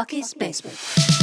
Bucky's 0.00 0.32
Basement. 0.32 1.19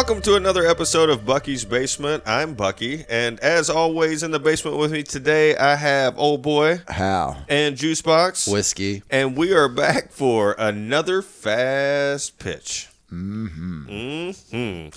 Welcome 0.00 0.22
to 0.22 0.36
another 0.36 0.66
episode 0.66 1.10
of 1.10 1.26
Bucky's 1.26 1.66
Basement. 1.66 2.22
I'm 2.24 2.54
Bucky, 2.54 3.04
and 3.10 3.38
as 3.40 3.68
always, 3.68 4.22
in 4.22 4.30
the 4.30 4.38
basement 4.38 4.78
with 4.78 4.92
me 4.92 5.02
today, 5.02 5.54
I 5.54 5.76
have 5.76 6.18
Old 6.18 6.40
Boy 6.40 6.80
How? 6.88 7.36
and 7.50 7.76
Juicebox, 7.76 8.50
whiskey. 8.50 9.02
and 9.10 9.36
we 9.36 9.52
are 9.52 9.68
back 9.68 10.10
for 10.10 10.54
another 10.58 11.20
fast 11.20 12.38
pitch. 12.38 12.88
Mm-hmm. 13.12 14.88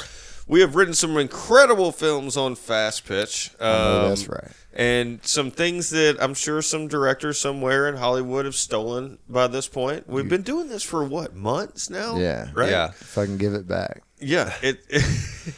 We 0.48 0.62
have 0.62 0.76
written 0.76 0.94
some 0.94 1.18
incredible 1.18 1.92
films 1.92 2.38
on 2.38 2.56
Fast 2.56 3.06
Pitch. 3.06 3.52
Oh, 3.60 4.04
um, 4.04 4.10
that's 4.10 4.28
right. 4.28 4.52
And 4.74 5.24
some 5.24 5.52
things 5.52 5.90
that 5.92 6.18
I'm 6.20 6.34
sure 6.34 6.62
some 6.62 6.88
directors 6.88 7.38
somewhere 7.38 7.88
in 7.88 7.96
Hollywood 7.96 8.46
have 8.46 8.56
stolen 8.56 9.20
by 9.30 9.48
this 9.48 9.68
point. 9.68 10.08
We've 10.08 10.28
been 10.28 10.42
doing 10.42 10.70
this 10.70 10.84
for 10.84 11.04
what 11.04 11.36
months 11.36 11.90
now? 11.90 12.18
Yeah. 12.18 12.50
right. 12.54 12.70
Yeah. 12.70 12.88
If 12.90 13.18
I 13.18 13.26
can 13.26 13.38
give 13.38 13.54
it 13.54 13.68
back. 13.68 14.04
Yeah. 14.24 14.54
It, 14.62 14.80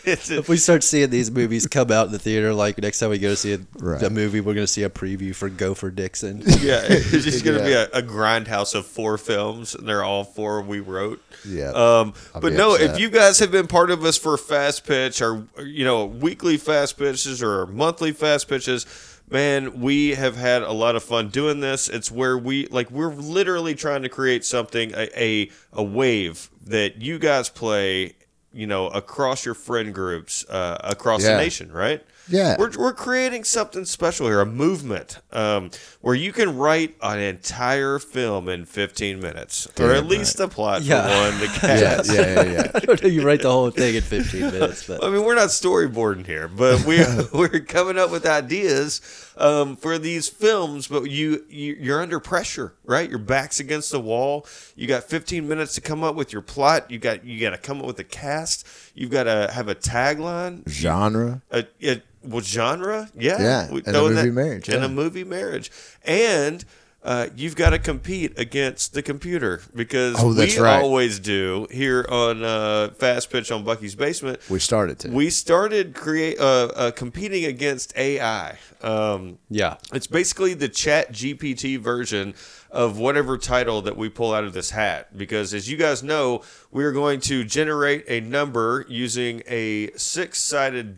it's 0.03 0.29
If 0.29 0.49
we 0.49 0.57
start 0.57 0.83
seeing 0.83 1.09
these 1.09 1.29
movies 1.31 1.67
come 1.67 1.91
out 1.91 2.07
in 2.07 2.11
the 2.11 2.19
theater, 2.19 2.53
like 2.53 2.77
next 2.79 2.99
time 2.99 3.09
we 3.11 3.19
go 3.19 3.29
to 3.29 3.35
see 3.35 3.53
a, 3.53 3.59
Right. 3.79 4.01
a 4.03 4.09
movie, 4.09 4.41
we're 4.41 4.53
going 4.53 4.65
to 4.65 4.71
see 4.71 4.83
a 4.83 4.89
preview 4.89 5.33
for 5.35 5.49
Gopher 5.49 5.91
Dixon. 5.91 6.41
Yeah, 6.45 6.81
it's 6.89 7.11
just 7.23 7.43
going 7.45 7.57
to 7.61 7.69
Yeah. 7.69 7.85
be 7.85 7.91
a, 7.93 7.99
a 7.99 8.01
grindhouse 8.01 8.73
of 8.75 8.85
four 8.85 9.17
films, 9.17 9.75
and 9.75 9.87
they're 9.87 10.03
all 10.03 10.23
four 10.23 10.61
we 10.61 10.79
wrote. 10.79 11.21
Yeah. 11.47 11.69
Um, 11.69 12.13
I'll 12.33 12.41
but 12.41 12.51
be 12.51 12.57
no, 12.57 12.75
if 12.75 12.99
you 12.99 13.09
guys 13.09 13.39
have 13.39 13.51
been 13.51 13.67
part 13.67 13.91
of 13.91 14.03
us 14.03 14.17
for 14.17 14.37
fast 14.37 14.85
pitch, 14.85 15.21
or 15.21 15.45
you 15.63 15.85
know, 15.85 16.05
weekly 16.05 16.57
fast 16.57 16.97
pitches 16.97 17.43
or 17.43 17.65
monthly 17.67 18.11
fast 18.11 18.47
pitches, 18.47 18.85
man, 19.29 19.79
we 19.81 20.11
have 20.15 20.35
had 20.35 20.61
a 20.63 20.71
lot 20.71 20.95
of 20.95 21.03
fun 21.03 21.29
doing 21.29 21.59
this. 21.59 21.87
It's 21.89 22.11
where 22.11 22.37
we 22.37 22.67
like 22.67 22.89
we're 22.91 23.13
literally 23.13 23.75
trying 23.75 24.01
to 24.03 24.09
create 24.09 24.43
something 24.45 24.91
a 24.95 25.09
a, 25.23 25.51
a 25.73 25.83
wave 25.83 26.49
that 26.65 27.01
you 27.01 27.19
guys 27.19 27.49
play. 27.49 28.13
You 28.55 28.67
know, 28.67 28.87
across 28.87 29.45
your 29.45 29.53
friend 29.53 29.93
groups, 29.93 30.45
uh, 30.49 30.77
across 30.81 31.23
the 31.37 31.43
nation, 31.43 31.71
right? 31.71 32.01
Yeah. 32.27 32.55
We're, 32.57 32.71
we're 32.77 32.93
creating 32.93 33.43
something 33.43 33.85
special 33.85 34.27
here, 34.27 34.41
a 34.41 34.45
movement 34.45 35.19
um, 35.31 35.69
where 36.01 36.15
you 36.15 36.31
can 36.33 36.57
write 36.57 36.95
an 37.01 37.19
entire 37.19 37.99
film 37.99 38.49
in 38.49 38.65
15 38.65 39.19
minutes, 39.19 39.67
or 39.79 39.87
Damn 39.89 39.95
at 39.97 40.05
least 40.07 40.37
the 40.37 40.47
plot 40.47 40.81
Yeah. 40.81 41.03
for 41.07 41.31
one 41.31 41.39
to 41.39 41.45
yeah, 41.53 41.95
cast. 41.95 42.11
yeah, 42.13 42.21
yeah, 42.21 42.43
yeah. 42.51 42.71
I 42.73 42.79
don't 42.79 43.03
know. 43.03 43.09
You 43.09 43.23
write 43.25 43.41
the 43.41 43.51
whole 43.51 43.69
thing 43.69 43.95
in 43.95 44.01
15 44.01 44.41
minutes, 44.41 44.87
but 44.87 45.03
I 45.03 45.09
mean, 45.09 45.23
we're 45.23 45.35
not 45.35 45.49
storyboarding 45.49 46.25
here, 46.25 46.47
but 46.47 46.83
we 46.85 47.03
we're 47.33 47.59
coming 47.61 47.97
up 47.97 48.11
with 48.11 48.25
ideas 48.25 49.01
um, 49.37 49.75
for 49.75 49.97
these 49.97 50.27
films. 50.29 50.87
But 50.87 51.03
you, 51.09 51.45
you 51.49 51.77
you're 51.79 52.01
under 52.01 52.19
pressure, 52.19 52.73
right? 52.83 53.09
Your 53.09 53.19
back's 53.19 53.59
against 53.59 53.91
the 53.91 53.99
wall. 53.99 54.47
You 54.75 54.87
got 54.87 55.03
15 55.03 55.47
minutes 55.47 55.75
to 55.75 55.81
come 55.81 56.03
up 56.03 56.15
with 56.15 56.33
your 56.33 56.41
plot. 56.41 56.89
You 56.89 56.97
got 56.99 57.23
you 57.25 57.39
got 57.39 57.51
to 57.51 57.57
come 57.57 57.79
up 57.81 57.85
with 57.85 57.99
a 57.99 58.03
cast. 58.03 58.67
You've 58.95 59.11
got 59.11 59.23
to 59.23 59.49
have 59.53 59.67
a 59.67 59.75
tagline. 59.75 60.67
Genre. 60.67 61.41
a, 61.51 61.65
a 61.83 62.01
well, 62.27 62.41
genre, 62.41 63.09
yeah, 63.17 63.41
Yeah, 63.41 63.71
We- 63.71 63.83
and 63.85 63.95
a 63.95 64.01
movie 64.01 64.31
marriage, 64.31 64.69
and 64.69 64.83
a 64.83 64.89
movie 64.89 65.23
marriage, 65.23 65.71
and 66.03 66.63
uh, 67.03 67.27
you've 67.35 67.55
got 67.55 67.69
to 67.69 67.77
compete 67.77 68.33
against 68.39 68.93
the 68.95 69.03
computer 69.03 69.61
because 69.75 70.15
Oh, 70.17 70.33
we 70.33 70.57
right. 70.57 70.81
always 70.81 71.19
do 71.19 71.67
here 71.69 72.03
on 72.09 72.43
uh, 72.43 72.89
Fast 72.97 73.29
Pitch 73.29 73.51
on 73.51 73.63
Bucky's 73.63 73.93
Basement. 73.93 74.39
We 74.49 74.57
started 74.57 74.97
to. 74.99 75.11
We 75.11 75.29
started 75.29 75.93
create 75.93 76.39
uh, 76.39 76.71
uh, 76.75 76.91
competing 76.91 77.45
against 77.45 77.95
AI. 77.95 78.57
Um, 78.81 79.37
yeah. 79.51 79.77
it's 79.93 80.07
basically 80.07 80.55
the 80.55 80.67
Chat 80.67 81.11
GPT 81.11 81.79
version 81.79 82.33
of 82.71 82.97
whatever 82.97 83.37
title 83.37 83.83
that 83.83 83.95
we 83.95 84.09
pull 84.09 84.33
out 84.33 84.43
of 84.43 84.53
this 84.53 84.71
hat. 84.71 85.15
Because 85.15 85.53
as 85.53 85.69
you 85.69 85.77
guys 85.77 86.01
know, 86.01 86.41
we 86.71 86.83
are 86.85 86.91
going 86.91 87.19
to 87.21 87.43
generate 87.43 88.03
a 88.07 88.19
number 88.19 88.83
using 88.89 89.43
a 89.47 89.91
six 89.95 90.41
sided 90.41 90.97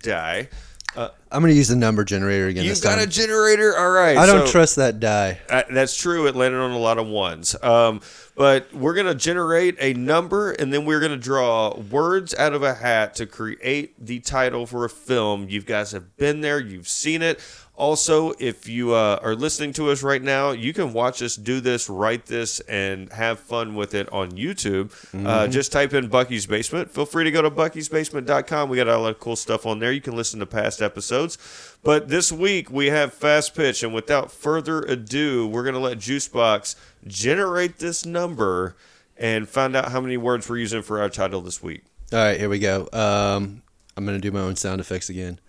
die. 0.95 1.09
I'm 1.29 1.41
going 1.41 1.51
to 1.51 1.57
use 1.57 1.67
the 1.67 1.75
number 1.75 2.03
generator 2.05 2.47
again 2.47 2.63
You've 2.63 2.71
this 2.71 2.81
got 2.81 2.95
time. 2.95 3.03
a 3.03 3.07
generator? 3.07 3.77
All 3.77 3.89
right. 3.91 4.15
I 4.17 4.25
don't 4.25 4.45
so- 4.47 4.51
trust 4.51 4.77
that 4.77 4.99
die. 4.99 5.39
uh, 5.49 5.63
that's 5.69 5.95
true. 5.97 6.25
It 6.27 6.35
landed 6.35 6.59
on 6.59 6.71
a 6.71 6.77
lot 6.77 6.97
of 6.97 7.07
ones. 7.07 7.55
Um, 7.61 7.99
but 8.35 8.73
we're 8.73 8.93
going 8.93 9.07
to 9.07 9.15
generate 9.15 9.75
a 9.79 9.93
number 9.93 10.51
and 10.51 10.71
then 10.73 10.85
we're 10.85 10.99
going 10.99 11.11
to 11.11 11.17
draw 11.17 11.75
words 11.77 12.33
out 12.35 12.53
of 12.53 12.63
a 12.63 12.73
hat 12.73 13.15
to 13.15 13.25
create 13.25 13.93
the 14.03 14.19
title 14.19 14.65
for 14.65 14.85
a 14.85 14.89
film. 14.89 15.49
You 15.49 15.61
guys 15.61 15.91
have 15.91 16.15
been 16.17 16.41
there, 16.41 16.59
you've 16.59 16.87
seen 16.87 17.21
it. 17.21 17.39
Also, 17.77 18.33
if 18.39 18.67
you 18.67 18.95
uh, 18.95 19.19
are 19.21 19.35
listening 19.35 19.71
to 19.71 19.91
us 19.91 20.01
right 20.01 20.23
now, 20.23 20.49
you 20.49 20.73
can 20.73 20.93
watch 20.93 21.21
us 21.21 21.35
do 21.35 21.59
this, 21.61 21.87
write 21.87 22.25
this, 22.25 22.59
and 22.61 23.13
have 23.13 23.39
fun 23.39 23.75
with 23.75 23.93
it 23.93 24.11
on 24.11 24.31
YouTube. 24.31 24.91
Uh, 25.27 25.47
just 25.47 25.71
type 25.71 25.93
in 25.93 26.07
Bucky's 26.07 26.47
Basement. 26.47 26.89
Feel 26.89 27.05
free 27.05 27.23
to 27.23 27.29
go 27.29 27.43
to 27.43 27.51
buckysbasement.com. 27.51 28.69
We 28.69 28.77
got 28.77 28.87
a 28.87 28.97
lot 28.97 29.11
of 29.11 29.19
cool 29.19 29.35
stuff 29.35 29.67
on 29.67 29.77
there. 29.77 29.91
You 29.91 30.01
can 30.01 30.15
listen 30.15 30.39
to 30.39 30.47
past 30.47 30.81
episodes. 30.81 31.37
But 31.83 32.09
this 32.09 32.31
week 32.31 32.71
we 32.71 32.87
have 32.87 33.13
Fast 33.13 33.53
Pitch, 33.53 33.83
and 33.83 33.93
without 33.93 34.31
further 34.31 34.81
ado, 34.81 35.45
we're 35.47 35.63
going 35.63 35.75
to 35.75 35.79
let 35.79 35.99
Juicebox 35.99 36.75
generate 37.05 37.77
this 37.77 38.07
number 38.07 38.75
and 39.15 39.47
find 39.47 39.75
out 39.75 39.91
how 39.91 40.01
many 40.01 40.17
words 40.17 40.49
we're 40.49 40.57
using 40.57 40.81
for 40.81 40.99
our 40.99 41.09
title 41.09 41.41
this 41.41 41.61
week. 41.61 41.83
All 42.11 42.17
right, 42.17 42.39
here 42.39 42.49
we 42.49 42.57
go. 42.57 42.89
Um, 42.91 43.61
I'm 43.95 44.03
going 44.03 44.17
to 44.17 44.21
do 44.21 44.31
my 44.31 44.39
own 44.39 44.55
sound 44.55 44.81
effects 44.81 45.09
again. 45.09 45.39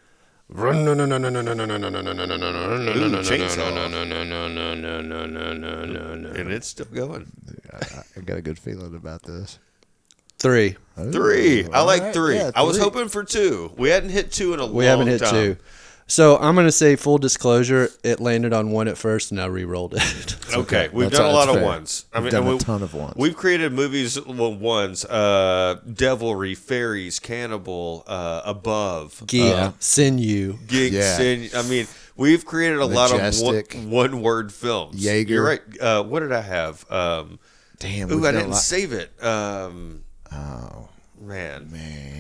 And 6.37 6.53
it's 6.53 6.69
still 6.69 6.87
going. 6.87 7.31
I, 7.73 8.03
I 8.17 8.21
got 8.21 8.39
a 8.39 8.43
good 8.43 8.59
feeling 8.59 8.95
about 8.95 9.23
this. 9.23 9.59
Three. 10.39 10.77
Three. 10.97 11.65
I 11.67 11.79
All 11.79 11.87
like 11.87 12.01
right, 12.03 12.15
three. 12.15 12.37
yeah, 12.37 12.51
I 12.55 12.63
was 12.63 12.77
three. 12.77 12.85
hoping 12.85 13.09
for 13.09 13.25
two. 13.25 13.73
We 13.77 13.91
hadn't 13.91 14.11
hit 14.11 14.33
two 14.33 14.55
in 14.55 14.61
a 14.61 14.63
long 14.63 14.71
time. 14.71 14.77
We 14.77 14.85
haven't 14.87 15.09
hit 15.09 15.21
two. 15.21 15.57
So 16.11 16.39
I'm 16.39 16.55
going 16.55 16.67
to 16.67 16.73
say 16.73 16.97
full 16.97 17.19
disclosure. 17.19 17.91
It 18.03 18.19
landed 18.19 18.53
on 18.55 18.71
one 18.71 18.89
at 18.89 18.97
first, 18.97 19.31
and 19.31 19.39
I 19.41 19.47
re-rolled 19.47 19.95
it. 19.95 20.37
Okay, 20.55 20.89
we've 20.93 21.11
That's- 21.11 21.19
done 21.19 21.31
a 21.31 21.33
lot 21.35 21.45
that's 21.45 21.57
of 21.57 21.63
fair. 21.63 21.65
ones. 21.67 22.07
I 22.13 22.19
We've 22.19 22.25
mean, 22.25 22.33
done 22.33 22.43
and 22.45 22.51
a 22.51 22.53
we- 22.55 22.59
ton 22.59 22.83
of 22.83 22.95
ones. 22.95 23.15
We've 23.17 23.37
created 23.37 23.71
movies 23.75 24.19
well, 24.25 24.55
ones: 24.55 25.05
uh, 25.05 25.79
Devilry, 25.93 26.55
Fairies, 26.55 27.21
Cannibal, 27.21 28.03
uh, 28.07 28.41
Above, 28.47 29.23
Geek, 29.27 29.55
uh, 29.55 29.73
sinew. 29.79 30.55
Geeks. 30.67 30.95
Yeah. 30.95 31.21
and- 31.21 31.51
I 31.55 31.63
mean, 31.63 31.87
we've 32.17 32.47
created 32.47 32.79
a 32.79 32.87
lot 32.87 33.11
of 33.11 33.19
Majestic. 33.19 33.75
one, 33.75 33.91
one-word 33.91 34.53
films. 34.53 34.97
Jaeger. 35.05 35.35
You're 35.35 35.45
right. 35.45 35.61
Uh, 35.79 36.03
what 36.05 36.21
did 36.21 36.33
I 36.33 36.41
have? 36.41 36.91
Um, 36.91 37.39
Damn. 37.79 38.11
ooh, 38.11 38.17
we've 38.17 38.25
I 38.25 38.29
done 38.29 38.37
a 38.37 38.39
didn't 38.39 38.53
lot- 38.53 38.63
save 38.63 38.93
it. 38.95 39.23
Um, 39.23 40.01
Oh 40.33 40.89
man, 41.21 41.71
man. 41.71 42.18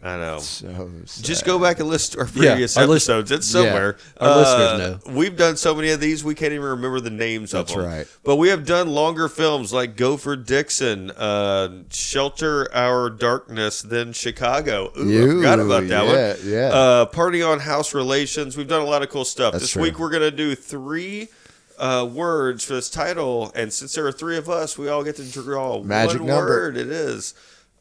I 0.00 0.16
know. 0.16 0.38
So 0.38 0.88
Just 1.22 1.44
go 1.44 1.58
back 1.58 1.80
and 1.80 1.88
listen 1.88 2.12
to 2.14 2.18
our 2.20 2.26
Yeah, 2.34 2.50
previous 2.52 2.76
our 2.76 2.86
lis- 2.86 3.02
episodes. 3.08 3.32
it's 3.32 3.46
somewhere. 3.48 3.96
our 4.20 4.28
Uh, 4.28 4.36
listeners 4.38 5.14
We've 5.16 5.36
done 5.36 5.56
so 5.56 5.74
many 5.74 5.90
of 5.90 5.98
these, 6.00 6.22
we 6.22 6.36
can't 6.36 6.52
even 6.52 6.66
remember 6.66 7.00
the 7.00 7.10
names 7.10 7.50
That's 7.50 7.72
of 7.72 7.78
them. 7.78 7.86
right. 7.86 8.06
But 8.22 8.36
we 8.36 8.48
have 8.50 8.64
done 8.64 8.88
longer 8.90 9.28
films 9.28 9.72
like 9.72 9.96
Gopher 9.96 10.36
Dixon, 10.36 11.10
uh, 11.10 11.68
Shelter 11.90 12.68
Our 12.72 13.10
Darkness, 13.10 13.82
then 13.82 14.12
Chicago. 14.12 14.92
Ooh, 14.96 15.24
I 15.24 15.34
forgot 15.34 15.58
about 15.60 15.88
that 15.88 16.06
yeah, 16.06 16.28
one. 16.28 16.36
yeah. 16.44 16.68
Uh, 16.68 17.04
Party 17.06 17.42
on 17.42 17.58
House 17.60 17.92
Relations. 17.92 18.56
We've 18.56 18.68
done 18.68 18.82
a 18.82 18.86
lot 18.88 19.02
of 19.02 19.08
cool 19.10 19.24
stuff. 19.24 19.52
That's 19.52 19.64
this 19.64 19.70
true. 19.72 19.82
week 19.82 19.98
we're 19.98 20.10
going 20.10 20.22
to 20.22 20.30
do 20.30 20.54
three 20.54 21.28
uh, 21.76 22.08
words 22.12 22.64
for 22.64 22.74
this 22.74 22.88
title. 22.88 23.50
And 23.56 23.72
since 23.72 23.94
there 23.94 24.06
are 24.06 24.12
three 24.12 24.36
of 24.36 24.48
us, 24.48 24.78
we 24.78 24.88
all 24.88 25.02
get 25.02 25.16
to 25.16 25.24
draw 25.24 25.82
Magic 25.82 26.20
one 26.20 26.28
number. 26.28 26.46
word. 26.46 26.76
It 26.76 26.88
is. 26.88 27.34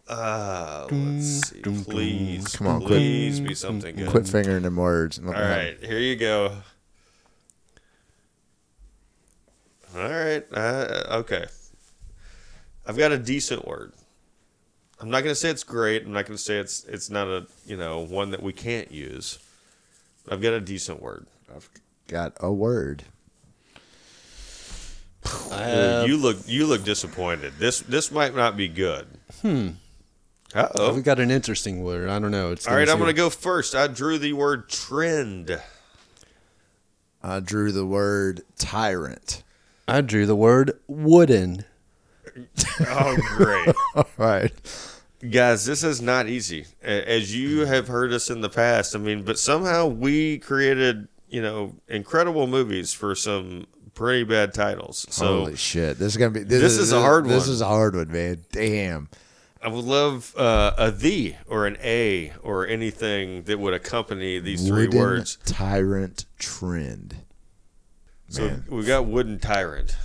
Uh, 0.07 0.87
let's 0.89 1.49
see. 1.49 1.61
Please, 1.61 2.55
Come 2.55 2.67
on, 2.67 2.79
quit. 2.79 2.89
please 2.89 3.39
be 3.41 3.53
something 3.53 3.95
good. 3.95 4.09
Quit 4.09 4.27
fingering 4.27 4.63
them 4.63 4.77
words. 4.77 5.19
All 5.19 5.31
right, 5.33 5.77
here 5.83 5.99
you 5.99 6.15
go. 6.15 6.53
All 9.95 10.01
right, 10.09 10.45
uh, 10.53 11.03
okay. 11.19 11.45
I've 12.85 12.97
got 12.97 13.11
a 13.11 13.17
decent 13.17 13.67
word. 13.67 13.93
I'm 14.99 15.09
not 15.09 15.21
going 15.23 15.31
to 15.31 15.35
say 15.35 15.49
it's 15.49 15.63
great. 15.63 16.05
I'm 16.05 16.13
not 16.13 16.25
going 16.25 16.37
to 16.37 16.43
say 16.43 16.57
it's 16.57 16.83
it's 16.85 17.09
not 17.09 17.27
a 17.27 17.45
you 17.65 17.77
know 17.77 17.99
one 17.99 18.31
that 18.31 18.41
we 18.41 18.53
can't 18.53 18.91
use. 18.91 19.39
I've 20.29 20.41
got 20.41 20.53
a 20.53 20.61
decent 20.61 21.01
word. 21.01 21.27
I've 21.53 21.69
got 22.07 22.33
a 22.39 22.51
word. 22.51 23.03
Dude, 25.49 26.07
you 26.09 26.17
look 26.17 26.37
you 26.45 26.65
look 26.65 26.83
disappointed. 26.83 27.53
This 27.59 27.81
this 27.81 28.11
might 28.11 28.35
not 28.35 28.55
be 28.55 28.67
good. 28.67 29.07
Hmm. 29.41 29.69
Uh 30.55 30.69
oh. 30.75 30.93
we 30.93 30.99
oh. 30.99 31.03
got 31.03 31.19
an 31.19 31.31
interesting 31.31 31.83
word. 31.83 32.09
I 32.09 32.19
don't 32.19 32.31
know. 32.31 32.51
It's 32.51 32.67
All 32.67 32.75
right, 32.75 32.87
I'm 32.87 32.97
going 32.97 33.09
to 33.09 33.13
go 33.13 33.29
first. 33.29 33.75
I 33.75 33.87
drew 33.87 34.17
the 34.17 34.33
word 34.33 34.69
trend. 34.69 35.61
I 37.21 37.39
drew 37.39 37.71
the 37.71 37.85
word 37.85 38.43
tyrant. 38.57 39.43
I 39.87 40.01
drew 40.01 40.25
the 40.25 40.35
word 40.35 40.79
wooden. 40.87 41.65
Oh, 42.81 43.17
great. 43.35 43.75
All 43.95 44.07
right. 44.17 44.51
Guys, 45.31 45.65
this 45.65 45.83
is 45.83 46.01
not 46.01 46.27
easy. 46.27 46.65
As 46.81 47.35
you 47.35 47.65
have 47.65 47.87
heard 47.87 48.13
us 48.13 48.29
in 48.29 48.41
the 48.41 48.49
past, 48.49 48.95
I 48.95 48.99
mean, 48.99 49.23
but 49.23 49.39
somehow 49.39 49.87
we 49.87 50.37
created, 50.37 51.07
you 51.27 51.41
know, 51.41 51.75
incredible 51.87 52.45
movies 52.45 52.93
for 52.93 53.15
some 53.15 53.65
pretty 53.95 54.23
bad 54.23 54.53
titles. 54.53 55.07
So 55.09 55.25
Holy 55.25 55.55
shit! 55.55 55.97
This 55.97 56.13
is 56.13 56.17
gonna 56.17 56.31
be. 56.31 56.43
This, 56.43 56.61
This 56.61 56.77
is 56.77 56.91
a 56.91 57.01
hard 57.01 57.25
This 57.25 57.47
one. 57.47 57.53
is 57.53 57.61
a 57.61 57.65
hard 57.65 57.95
one, 57.95 58.11
man. 58.11 58.45
Damn. 58.51 59.09
I 59.61 59.69
would 59.69 59.85
love 59.85 60.33
uh, 60.37 60.73
a 60.77 60.91
the 60.91 61.35
or 61.47 61.65
an 61.65 61.77
a 61.83 62.33
or 62.43 62.67
anything 62.67 63.43
that 63.43 63.59
would 63.59 63.73
accompany 63.73 64.39
these 64.39 64.67
three 64.67 64.85
Wooden 64.85 64.99
words. 64.99 65.37
Tyrant 65.45 66.25
trend. 66.37 67.17
So 68.29 68.59
we 68.69 68.83
got 68.83 69.05
wooden 69.05 69.39
tyrant. 69.39 69.95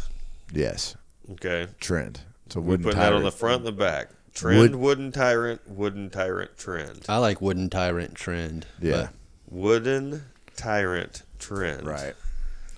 Yes, 0.52 0.96
Okay, 1.32 1.66
trend. 1.81 2.20
It's 2.46 2.56
a 2.56 2.60
we 2.60 2.69
wooden 2.70 2.84
putting 2.84 3.00
that 3.00 3.12
on 3.12 3.22
the 3.22 3.32
front 3.32 3.58
and 3.58 3.66
the 3.66 3.72
back. 3.72 4.08
Trend 4.34 4.58
Wood- 4.60 4.75
wooden 4.76 5.12
tyrant, 5.12 5.69
wooden 5.69 6.08
tyrant 6.10 6.56
trend. 6.56 7.05
I 7.08 7.19
like 7.19 7.40
wooden 7.40 7.69
tyrant 7.69 8.14
trend. 8.14 8.66
Yeah. 8.81 9.08
Wooden 9.48 10.25
tyrant 10.56 11.22
trend. 11.38 11.87
Right. 11.87 12.14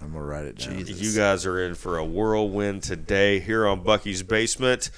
I'm 0.01 0.13
gonna 0.13 0.25
write 0.25 0.45
it 0.47 0.59
down. 0.59 0.79
Jesus. 0.79 1.01
You 1.01 1.13
guys 1.19 1.47
are 1.47 1.61
in 1.63 1.75
for 1.75 1.97
a 1.99 2.05
whirlwind 2.05 2.83
today 2.83 3.39
here 3.41 3.67
on 3.67 3.83
Bucky's 3.83 4.23
Basement. 4.23 4.91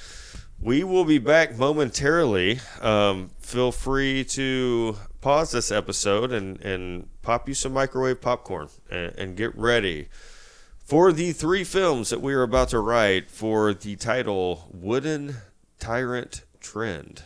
We 0.60 0.84
will 0.84 1.04
be 1.04 1.18
back 1.18 1.56
momentarily. 1.56 2.60
Um, 2.80 3.30
feel 3.38 3.72
free 3.72 4.24
to 4.24 4.96
pause 5.20 5.50
this 5.52 5.70
episode 5.70 6.32
and, 6.32 6.60
and 6.62 7.08
pop 7.22 7.48
you 7.48 7.54
some 7.54 7.72
microwave 7.72 8.20
popcorn 8.20 8.68
and, 8.90 9.14
and 9.16 9.36
get 9.36 9.56
ready 9.56 10.08
for 10.84 11.12
the 11.12 11.32
three 11.32 11.64
films 11.64 12.10
that 12.10 12.22
we 12.22 12.32
are 12.32 12.42
about 12.42 12.68
to 12.70 12.80
write 12.80 13.30
for 13.30 13.74
the 13.74 13.96
title 13.96 14.68
Wooden 14.72 15.36
Tyrant 15.78 16.42
Trend. 16.60 17.22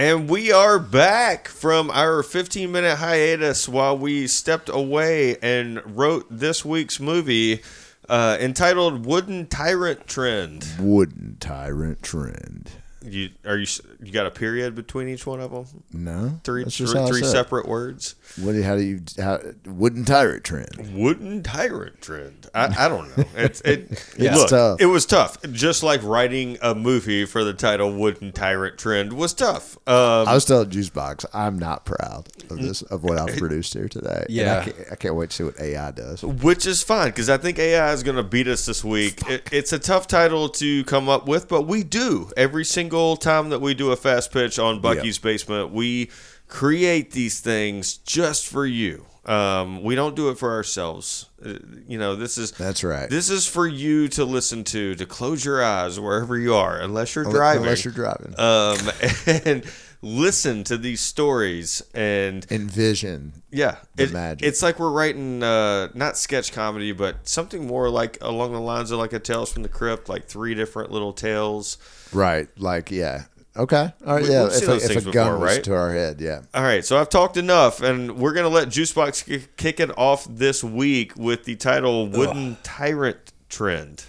And 0.00 0.30
we 0.30 0.50
are 0.50 0.78
back 0.78 1.46
from 1.46 1.90
our 1.90 2.22
15 2.22 2.72
minute 2.72 2.96
hiatus 2.96 3.68
while 3.68 3.98
we 3.98 4.28
stepped 4.28 4.70
away 4.70 5.36
and 5.42 5.82
wrote 5.94 6.26
this 6.30 6.64
week's 6.64 6.98
movie 6.98 7.60
uh, 8.08 8.38
entitled 8.40 9.04
Wooden 9.04 9.48
Tyrant 9.48 10.06
Trend. 10.06 10.66
Wooden 10.78 11.36
tyrant 11.38 12.02
trend. 12.02 12.70
You 13.02 13.30
are 13.46 13.56
you 13.56 13.66
you 14.02 14.12
got 14.12 14.26
a 14.26 14.30
period 14.30 14.74
between 14.74 15.08
each 15.08 15.26
one 15.26 15.40
of 15.40 15.50
them? 15.52 15.82
No, 15.92 16.40
Three 16.44 16.64
three, 16.66 16.86
how 16.92 17.04
I 17.04 17.08
three 17.08 17.20
said 17.20 17.28
it. 17.28 17.30
separate 17.30 17.66
words. 17.66 18.14
What 18.40 18.54
how 18.62 18.76
do 18.76 18.82
you 18.82 19.00
how 19.18 19.40
wooden 19.64 20.04
tyrant 20.04 20.44
trend? 20.44 20.92
Wooden 20.94 21.42
Tyrant 21.42 22.00
Trend. 22.02 22.48
I, 22.54 22.84
I 22.84 22.88
don't 22.88 23.16
know. 23.16 23.24
It's 23.36 23.60
it. 23.62 24.06
Yeah. 24.18 24.36
look, 24.36 24.50
tough. 24.50 24.80
It 24.82 24.86
was 24.86 25.06
tough. 25.06 25.38
Just 25.50 25.82
like 25.82 26.02
writing 26.02 26.58
a 26.60 26.74
movie 26.74 27.24
for 27.24 27.42
the 27.42 27.54
title 27.54 27.90
Wooden 27.96 28.32
Tyrant 28.32 28.76
Trend 28.76 29.14
was 29.14 29.32
tough. 29.32 29.78
Um, 29.88 30.28
I 30.28 30.34
was 30.34 30.44
telling 30.44 30.68
Juicebox, 30.68 31.24
I'm 31.32 31.58
not 31.58 31.86
proud 31.86 32.28
of 32.50 32.58
this 32.58 32.82
of 32.82 33.02
what 33.02 33.16
I've 33.18 33.36
produced 33.38 33.72
here 33.72 33.88
today. 33.88 34.24
And 34.26 34.30
Yeah. 34.30 34.60
I 34.60 34.64
can't, 34.70 34.92
I 34.92 34.94
can't 34.96 35.14
wait 35.14 35.30
to 35.30 35.36
see 35.36 35.44
what 35.44 35.58
AI 35.58 35.90
does. 35.92 36.22
which 36.22 36.66
is 36.66 36.82
fine 36.82 37.08
because 37.08 37.30
I 37.30 37.38
think 37.38 37.58
AI 37.58 37.92
is 37.92 38.02
going 38.02 38.16
to 38.16 38.22
beat 38.22 38.46
us 38.46 38.66
this 38.66 38.84
week. 38.84 39.26
It, 39.28 39.48
it's 39.52 39.72
a 39.72 39.78
tough 39.78 40.06
title 40.06 40.48
to 40.50 40.84
come 40.84 41.08
up 41.08 41.26
with, 41.26 41.48
but 41.48 41.62
we 41.62 41.82
do 41.82 42.30
every 42.36 42.64
single 42.66 42.89
time 43.16 43.50
that 43.50 43.60
we 43.60 43.74
do 43.74 43.92
a 43.92 43.96
fast 43.96 44.32
pitch 44.32 44.58
on 44.58 44.80
Bucky's 44.80 45.18
Basement. 45.18 45.70
We 45.72 46.10
create 46.48 47.12
these 47.12 47.40
things 47.40 47.96
just 47.98 48.46
for 48.46 48.66
you. 48.66 49.06
Um, 49.26 49.82
we 49.82 49.94
don't 49.94 50.16
do 50.16 50.30
it 50.30 50.38
for 50.38 50.50
ourselves. 50.52 51.26
Uh, 51.44 51.54
You 51.86 51.98
know, 51.98 52.16
this 52.16 52.38
is 52.38 52.52
That's 52.52 52.82
right. 52.82 53.08
This 53.08 53.28
is 53.30 53.46
for 53.46 53.66
you 53.66 54.08
to 54.08 54.24
listen 54.24 54.64
to, 54.64 54.94
to 54.94 55.06
close 55.06 55.44
your 55.44 55.62
eyes 55.62 56.00
wherever 56.00 56.38
you 56.38 56.54
are, 56.54 56.78
unless 56.78 57.14
you're 57.14 57.24
driving. 57.24 57.62
Unless 57.62 57.84
you're 57.84 57.94
driving. 57.94 58.34
um, 58.38 58.78
and 59.44 59.64
listen 60.02 60.64
to 60.64 60.76
these 60.78 61.00
stories 61.00 61.82
and 61.94 62.46
Envision. 62.50 63.42
yeah, 63.50 63.76
The 63.96 64.04
it- 64.04 64.12
magic. 64.12 64.46
It's 64.48 64.62
like 64.62 64.78
we're 64.78 64.90
writing 64.90 65.42
uh, 65.42 65.88
not 65.94 66.16
sketch 66.16 66.52
comedy, 66.52 66.92
but 66.92 67.28
something 67.28 67.66
more 67.66 67.88
like 67.90 68.18
along 68.20 68.52
the 68.52 68.60
lines 68.60 68.90
of 68.90 68.98
like 68.98 69.12
a 69.12 69.18
Tales 69.18 69.52
from 69.52 69.62
the 69.62 69.68
Crypt, 69.68 70.08
like 70.08 70.26
three 70.26 70.54
different 70.54 70.90
little 70.90 71.12
tales. 71.12 71.76
Right. 72.12 72.48
Like, 72.58 72.90
yeah. 72.90 73.24
Okay. 73.56 73.92
All 74.06 74.14
right. 74.14 74.22
We- 74.22 74.30
yeah. 74.30 74.44
we've 74.44 74.52
If 74.52 74.58
seen 74.58 74.70
a, 74.70 74.74
if 74.76 74.84
a 74.84 74.88
things 74.88 75.04
gun 75.06 75.32
before, 75.32 75.38
was 75.38 75.58
to 75.58 75.74
our 75.74 75.92
head, 75.92 76.20
yeah. 76.20 76.42
All 76.54 76.62
right, 76.62 76.84
so 76.84 76.98
I've 76.98 77.08
talked 77.10 77.36
enough, 77.36 77.82
and 77.82 78.16
we're 78.16 78.32
gonna 78.32 78.48
let 78.48 78.68
Juicebox 78.68 79.24
ki- 79.26 79.46
kick 79.56 79.80
it 79.80 79.90
off 79.98 80.24
this 80.30 80.62
week 80.62 81.16
with 81.16 81.44
the 81.44 81.56
title 81.56 82.06
"Wooden 82.06 82.58
Tyrant 82.62 83.32
Trend." 83.48 84.04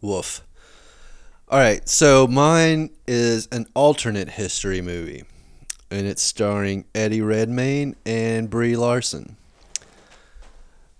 Woof. 0.00 0.42
All 1.50 1.58
right, 1.58 1.88
so 1.88 2.28
mine 2.28 2.90
is 3.08 3.48
an 3.50 3.66
alternate 3.74 4.28
history 4.28 4.80
movie, 4.80 5.24
and 5.90 6.06
it's 6.06 6.22
starring 6.22 6.84
Eddie 6.94 7.22
Redmayne 7.22 7.96
and 8.06 8.48
Brie 8.48 8.76
Larson. 8.76 9.36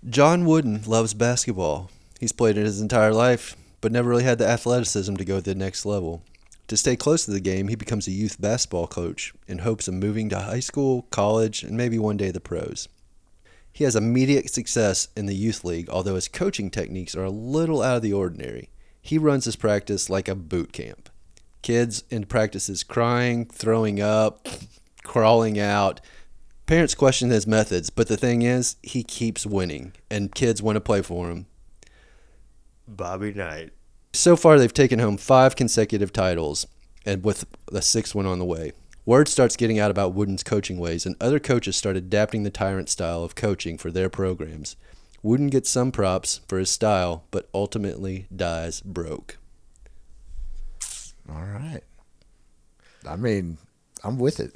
John 0.09 0.45
Wooden 0.45 0.83
loves 0.89 1.15
basketball. 1.15 1.89
He's 2.19 2.33
played 2.33 2.59
it 2.59 2.65
his 2.67 2.81
entire 2.81 3.13
life, 3.13 3.57
but 3.81 3.93
never 3.93 4.09
really 4.09 4.25
had 4.25 4.39
the 4.39 4.49
athleticism 4.49 5.15
to 5.15 5.25
go 5.25 5.37
to 5.37 5.43
the 5.43 5.55
next 5.55 5.87
level. 5.87 6.25
To 6.67 6.77
stay 6.77 6.97
close 6.97 7.25
to 7.27 7.31
the 7.31 7.39
game, 7.39 7.69
he 7.69 7.77
becomes 7.77 8.09
a 8.09 8.11
youth 8.11 8.41
basketball 8.41 8.89
coach 8.89 9.33
in 9.47 9.59
hopes 9.59 9.87
of 9.87 9.95
moving 9.95 10.29
to 10.31 10.41
high 10.41 10.59
school, 10.59 11.03
college, 11.13 11.63
and 11.63 11.77
maybe 11.77 11.97
one 11.97 12.17
day 12.17 12.33
the 12.33 12.41
pros. 12.41 12.89
He 13.73 13.85
has 13.85 13.95
immediate 13.95 14.51
success 14.51 15.11
in 15.17 15.27
the 15.27 15.37
youth 15.37 15.63
league, 15.63 15.89
although 15.89 16.17
his 16.17 16.27
coaching 16.27 16.73
techniques 16.73 17.15
are 17.15 17.23
a 17.23 17.31
little 17.31 17.83
out 17.83 17.99
of 17.99 18.03
the 18.03 18.13
ordinary. 18.13 18.69
He 19.01 19.19
runs 19.19 19.45
his 19.45 19.57
practice 19.57 20.11
like 20.11 20.29
a 20.29 20.35
boot 20.35 20.73
camp. 20.73 21.09
Kids 21.63 22.05
in 22.11 22.25
practices 22.25 22.83
crying, 22.83 23.47
throwing 23.47 24.01
up, 24.01 24.49
crawling 25.03 25.59
out. 25.59 26.01
Parents 26.67 26.95
question 26.95 27.31
his 27.31 27.47
methods, 27.47 27.91
but 27.91 28.09
the 28.09 28.17
thing 28.17 28.43
is, 28.43 28.77
he 28.83 29.03
keeps 29.03 29.45
winning, 29.45 29.93
and 30.11 30.35
kids 30.35 30.63
want 30.63 30.77
to 30.77 30.81
play 30.81 31.03
for 31.03 31.31
him. 31.31 31.47
Bobby 32.87 33.33
Knight. 33.33 33.73
So 34.13 34.37
far, 34.37 34.59
they've 34.59 34.73
taken 34.73 34.99
home 34.99 35.17
five 35.17 35.57
consecutive 35.57 36.13
titles, 36.13 36.67
and 37.05 37.25
with 37.25 37.45
the 37.71 37.83
sixth 37.83 38.15
one 38.15 38.27
on 38.27 38.39
the 38.39 38.45
way. 38.45 38.73
Word 39.07 39.29
starts 39.29 39.57
getting 39.57 39.79
out 39.79 39.91
about 39.91 40.15
Wooden's 40.15 40.43
coaching 40.43 40.79
ways, 40.79 41.07
and 41.07 41.17
other 41.21 41.41
coaches 41.41 41.77
start 41.77 41.97
adapting 41.97 42.43
the 42.43 42.51
tyrant 42.51 42.89
style 42.89 43.25
of 43.25 43.35
coaching 43.35 43.79
for 43.79 43.91
their 43.91 44.09
programs. 44.09 44.77
Wooden 45.23 45.49
gets 45.49 45.69
some 45.69 45.93
props 45.93 46.41
for 46.49 46.59
his 46.59 46.71
style, 46.71 47.25
but 47.31 47.49
ultimately 47.55 48.27
dies 48.35 48.81
broke. 48.81 49.39
All 51.29 51.43
right. 51.45 51.83
I 53.09 53.17
mean, 53.17 53.59
I'm 54.03 54.19
with 54.19 54.41
it. 54.41 54.53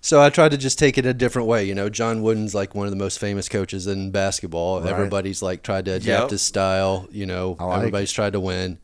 So 0.00 0.20
I 0.22 0.30
tried 0.30 0.52
to 0.52 0.56
just 0.56 0.78
take 0.78 0.96
it 0.96 1.04
a 1.06 1.12
different 1.12 1.48
way. 1.48 1.64
You 1.64 1.74
know, 1.74 1.88
John 1.88 2.22
Wooden's 2.22 2.54
like 2.54 2.74
one 2.74 2.86
of 2.86 2.90
the 2.92 2.96
most 2.96 3.18
famous 3.18 3.48
coaches 3.48 3.86
in 3.86 4.10
basketball. 4.10 4.80
Right. 4.80 4.90
Everybody's 4.90 5.42
like 5.42 5.62
tried 5.62 5.84
to 5.86 5.92
adapt 5.92 6.06
Yep. 6.06 6.30
his 6.30 6.42
style. 6.42 7.06
You 7.10 7.26
know, 7.26 7.56
like 7.60 7.78
everybody's 7.78 8.12
tried 8.12 8.32
to 8.34 8.40
win. 8.40 8.78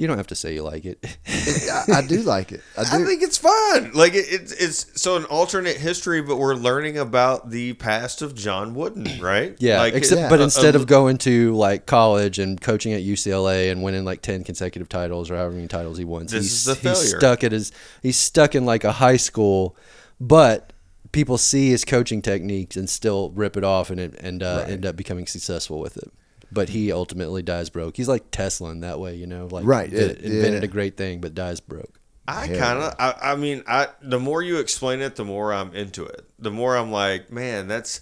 You 0.00 0.06
don't 0.06 0.16
have 0.16 0.28
to 0.28 0.34
say 0.34 0.54
you 0.54 0.62
like 0.62 0.86
it. 0.86 0.98
I, 1.28 1.96
I 1.98 2.02
do 2.06 2.22
like 2.22 2.52
it. 2.52 2.62
I 2.78 2.84
do. 2.84 3.02
I 3.02 3.04
think 3.06 3.22
it's 3.22 3.36
fun. 3.36 3.90
Like 3.92 4.14
it, 4.14 4.24
it's 4.30 4.50
it's 4.52 5.00
so 5.00 5.16
an 5.16 5.26
alternate 5.26 5.76
history, 5.76 6.22
but 6.22 6.36
we're 6.38 6.54
learning 6.54 6.96
about 6.96 7.50
the 7.50 7.74
past 7.74 8.22
of 8.22 8.34
John 8.34 8.74
Wooden, 8.74 9.20
right? 9.20 9.54
Yeah, 9.58 9.78
like 9.80 9.92
except 9.92 10.20
yeah. 10.22 10.28
but 10.30 10.40
instead 10.40 10.74
a- 10.74 10.78
of 10.78 10.86
going 10.86 11.18
to 11.18 11.54
like 11.54 11.84
college 11.84 12.38
and 12.38 12.58
coaching 12.58 12.94
at 12.94 13.02
UCLA 13.02 13.70
and 13.70 13.82
winning 13.82 14.06
like 14.06 14.22
ten 14.22 14.42
consecutive 14.42 14.88
titles 14.88 15.30
or 15.30 15.36
however 15.36 15.54
many 15.54 15.68
titles 15.68 15.98
he 15.98 16.04
won, 16.06 16.22
he's, 16.22 16.64
he's 16.80 17.16
stuck 17.16 17.44
at 17.44 17.52
his 17.52 17.70
he's 18.02 18.16
stuck 18.16 18.54
in 18.54 18.64
like 18.64 18.84
a 18.84 18.92
high 18.92 19.18
school, 19.18 19.76
but 20.18 20.72
people 21.12 21.36
see 21.36 21.68
his 21.68 21.84
coaching 21.84 22.22
techniques 22.22 22.76
and 22.76 22.88
still 22.88 23.30
rip 23.34 23.56
it 23.56 23.64
off 23.64 23.90
and 23.90 24.00
it, 24.00 24.14
and 24.20 24.42
uh, 24.42 24.60
Right. 24.62 24.70
end 24.72 24.86
up 24.86 24.96
becoming 24.96 25.26
successful 25.26 25.78
with 25.78 25.96
it. 25.98 26.10
But 26.52 26.70
he 26.70 26.90
ultimately 26.92 27.42
dies 27.42 27.70
broke. 27.70 27.96
He's 27.96 28.08
like 28.08 28.30
Tesla 28.30 28.70
in 28.70 28.80
that 28.80 28.98
way, 28.98 29.14
you 29.14 29.26
know, 29.26 29.46
like 29.50 29.64
Right, 29.64 29.90
did- 29.90 30.18
it- 30.18 30.20
invented 30.24 30.62
yeah. 30.62 30.68
a 30.68 30.72
great 30.72 30.96
thing 30.96 31.20
but 31.20 31.34
dies 31.34 31.60
broke. 31.60 32.00
I 32.28 32.46
Hell 32.46 32.58
kind 32.58 32.78
of, 32.80 32.94
I, 32.98 33.32
I 33.32 33.36
mean, 33.36 33.62
I 33.66 33.88
the 34.02 34.18
more 34.20 34.42
you 34.42 34.58
explain 34.58 35.00
it, 35.00 35.16
the 35.16 35.24
more 35.24 35.52
I'm 35.52 35.74
into 35.74 36.04
it. 36.04 36.24
The 36.38 36.50
more 36.50 36.76
I'm 36.76 36.92
like, 36.92 37.30
man, 37.32 37.66
that's 37.68 38.00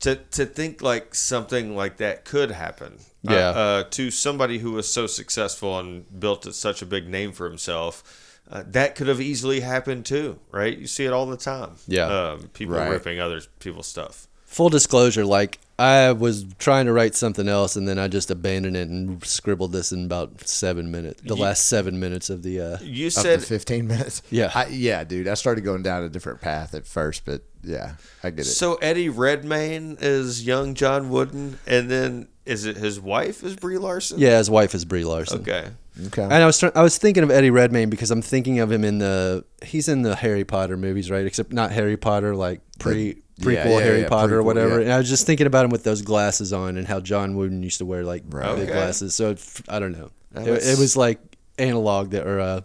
to 0.00 0.16
to 0.16 0.46
think 0.46 0.80
like 0.82 1.14
something 1.14 1.76
like 1.76 1.96
that 1.98 2.24
could 2.24 2.50
happen. 2.50 2.98
Uh, 3.28 3.32
Yeah. 3.34 3.48
uh, 3.50 3.82
to 3.90 4.10
somebody 4.10 4.58
who 4.58 4.72
was 4.72 4.92
so 4.92 5.06
successful 5.06 5.78
and 5.78 6.04
built 6.20 6.52
such 6.54 6.82
a 6.82 6.86
big 6.86 7.08
name 7.08 7.32
for 7.32 7.48
himself, 7.48 8.40
uh, 8.50 8.62
that 8.66 8.94
could 8.94 9.08
have 9.08 9.20
easily 9.20 9.60
happened 9.60 10.06
too, 10.06 10.38
right? 10.52 10.76
You 10.78 10.86
see 10.86 11.04
it 11.04 11.12
all 11.12 11.26
the 11.26 11.36
time. 11.36 11.72
Yeah. 11.86 12.06
um, 12.06 12.48
people 12.54 12.76
Right. 12.76 12.90
ripping 12.90 13.20
other 13.20 13.40
people's 13.60 13.86
stuff. 13.88 14.28
Full 14.44 14.70
disclosure, 14.70 15.24
like 15.26 15.58
I 15.78 16.10
was 16.12 16.44
trying 16.58 16.86
to 16.86 16.92
write 16.92 17.14
something 17.14 17.48
else, 17.48 17.76
and 17.76 17.86
then 17.86 17.98
I 18.00 18.08
just 18.08 18.30
abandoned 18.32 18.76
it 18.76 18.88
and 18.88 19.24
scribbled 19.24 19.70
this 19.72 19.92
in 19.92 20.04
about 20.06 20.46
seven 20.48 20.90
minutes. 20.90 21.20
The 21.22 21.36
You- 21.36 21.42
last 21.42 21.68
seven 21.68 22.00
minutes 22.00 22.30
of 22.30 22.42
the. 22.42 22.60
Uh, 22.60 22.78
You 22.82 23.06
Up 23.06 23.12
to 23.14 23.20
said 23.20 23.44
15 23.44 23.86
minutes. 23.86 24.22
Yeah. 24.30 24.50
I, 24.54 24.66
yeah, 24.66 25.04
dude. 25.04 25.28
I 25.28 25.34
started 25.34 25.62
going 25.62 25.82
down 25.82 26.02
a 26.02 26.08
different 26.08 26.40
path 26.40 26.74
at 26.74 26.86
first, 26.86 27.24
but 27.24 27.42
yeah, 27.62 27.92
I 28.24 28.30
get 28.30 28.40
it. 28.46 28.50
so. 28.50 28.74
Eddie 28.76 29.08
Redmayne 29.08 29.98
is 30.00 30.44
young 30.44 30.74
John 30.74 31.10
Wooden, 31.10 31.58
and 31.66 31.88
then 31.90 32.28
is 32.44 32.64
it 32.66 32.76
his 32.76 32.98
wife 32.98 33.44
is 33.44 33.54
Brie 33.54 33.78
Larson? 33.78 34.18
yeah, 34.18 34.38
his 34.38 34.50
wife 34.50 34.74
is 34.74 34.84
Brie 34.84 35.04
Larson. 35.04 35.40
Okay. 35.42 35.68
Okay. 36.06 36.22
And 36.22 36.32
I 36.34 36.46
was 36.46 36.62
I 36.62 36.82
was 36.82 36.96
thinking 36.98 37.22
of 37.22 37.30
Eddie 37.30 37.50
Redmayne 37.50 37.90
because 37.90 38.10
I'm 38.10 38.22
thinking 38.22 38.60
of 38.60 38.70
him 38.70 38.84
in 38.84 38.98
the 38.98 39.44
he's 39.64 39.88
in 39.88 40.02
the 40.02 40.14
Harry 40.16 40.44
Potter 40.44 40.76
movies, 40.76 41.10
right? 41.10 41.26
Except 41.26 41.52
not 41.52 41.72
Harry 41.72 41.96
Potter, 41.96 42.34
like 42.36 42.60
pre 42.78 43.14
The- 43.38 43.44
prequel 43.44 43.52
yeah, 43.78 43.80
Harry 43.80 44.00
yeah, 44.02 44.08
Potter 44.08 44.38
or 44.38 44.42
whatever. 44.42 44.76
yeah. 44.78 44.84
And 44.84 44.92
I 44.92 44.98
was 44.98 45.08
just 45.08 45.24
thinking 45.26 45.46
about 45.46 45.64
him 45.64 45.70
with 45.70 45.84
those 45.84 46.02
glasses 46.02 46.52
on 46.52 46.76
and 46.76 46.86
how 46.88 46.98
John 47.00 47.36
Wooden 47.36 47.62
used 47.62 47.78
to 47.78 47.86
wear 47.86 48.02
like 48.04 48.24
Right. 48.28 48.54
big 48.56 48.64
Okay. 48.64 48.72
glasses. 48.72 49.14
So 49.14 49.30
it, 49.30 49.60
I 49.68 49.78
don't 49.78 49.92
know. 49.92 50.10
It, 50.34 50.50
was- 50.50 50.66
it 50.68 50.78
was 50.78 50.96
like 50.96 51.20
analog 51.58 52.10
that 52.10 52.26
or 52.26 52.40
uh, 52.40 52.60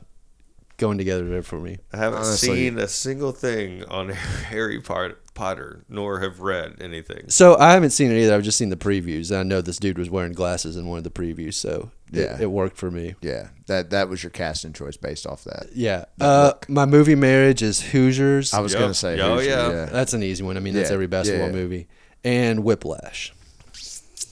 going 0.84 0.98
together 0.98 1.28
there 1.30 1.42
for 1.44 1.60
me. 1.60 1.78
I 1.94 1.98
haven't 1.98 2.20
Honestly. 2.20 2.50
seen 2.56 2.78
a 2.78 2.88
single 2.88 3.32
thing 3.32 3.84
on 3.86 4.10
Harry 4.50 4.80
Potter, 4.82 5.84
nor 5.90 6.20
have 6.20 6.40
read 6.42 6.76
anything. 6.82 7.30
So 7.30 7.58
I 7.58 7.72
haven't 7.72 7.92
seen 7.92 8.12
it 8.12 8.22
either. 8.22 8.36
I've 8.36 8.44
just 8.44 8.58
seen 8.58 8.70
the 8.70 8.76
previews. 8.76 9.32
And 9.32 9.40
I 9.40 9.44
know 9.44 9.62
this 9.62 9.78
dude 9.78 9.98
was 9.98 10.10
wearing 10.10 10.34
glasses 10.34 10.76
in 10.78 10.88
one 10.88 10.98
of 10.98 11.04
the 11.04 11.10
previews, 11.10 11.54
so 11.56 11.90
Yeah. 12.12 12.36
it, 12.36 12.42
it 12.42 12.52
worked 12.52 12.78
for 12.78 12.92
me. 12.92 13.16
yeah, 13.22 13.48
that 13.68 13.90
that 13.92 14.10
was 14.10 14.22
your 14.24 14.30
casting 14.30 14.74
choice 14.74 14.98
based 14.98 15.26
off 15.26 15.44
that. 15.46 15.68
Yeah. 15.74 16.06
That 16.18 16.26
Uh, 16.26 16.54
my 16.68 16.86
movie 16.86 17.16
Marriage 17.16 17.62
is 17.64 17.82
Hoosiers. 17.82 18.54
I 18.54 18.60
was 18.60 18.74
Yep. 18.74 18.82
gonna 18.82 18.94
say, 18.94 19.20
Oh, 19.22 19.36
Hoosier, 19.38 19.50
yeah. 19.50 19.86
That's 19.86 20.14
an 20.14 20.22
easy 20.24 20.44
one. 20.44 20.58
I 20.58 20.60
mean, 20.60 20.74
that's 20.74 20.90
Yeah, 20.90 20.96
every 20.96 21.08
basketball 21.08 21.48
yeah. 21.48 21.54
movie. 21.54 21.88
And 22.24 22.64
Whiplash. 22.64 23.34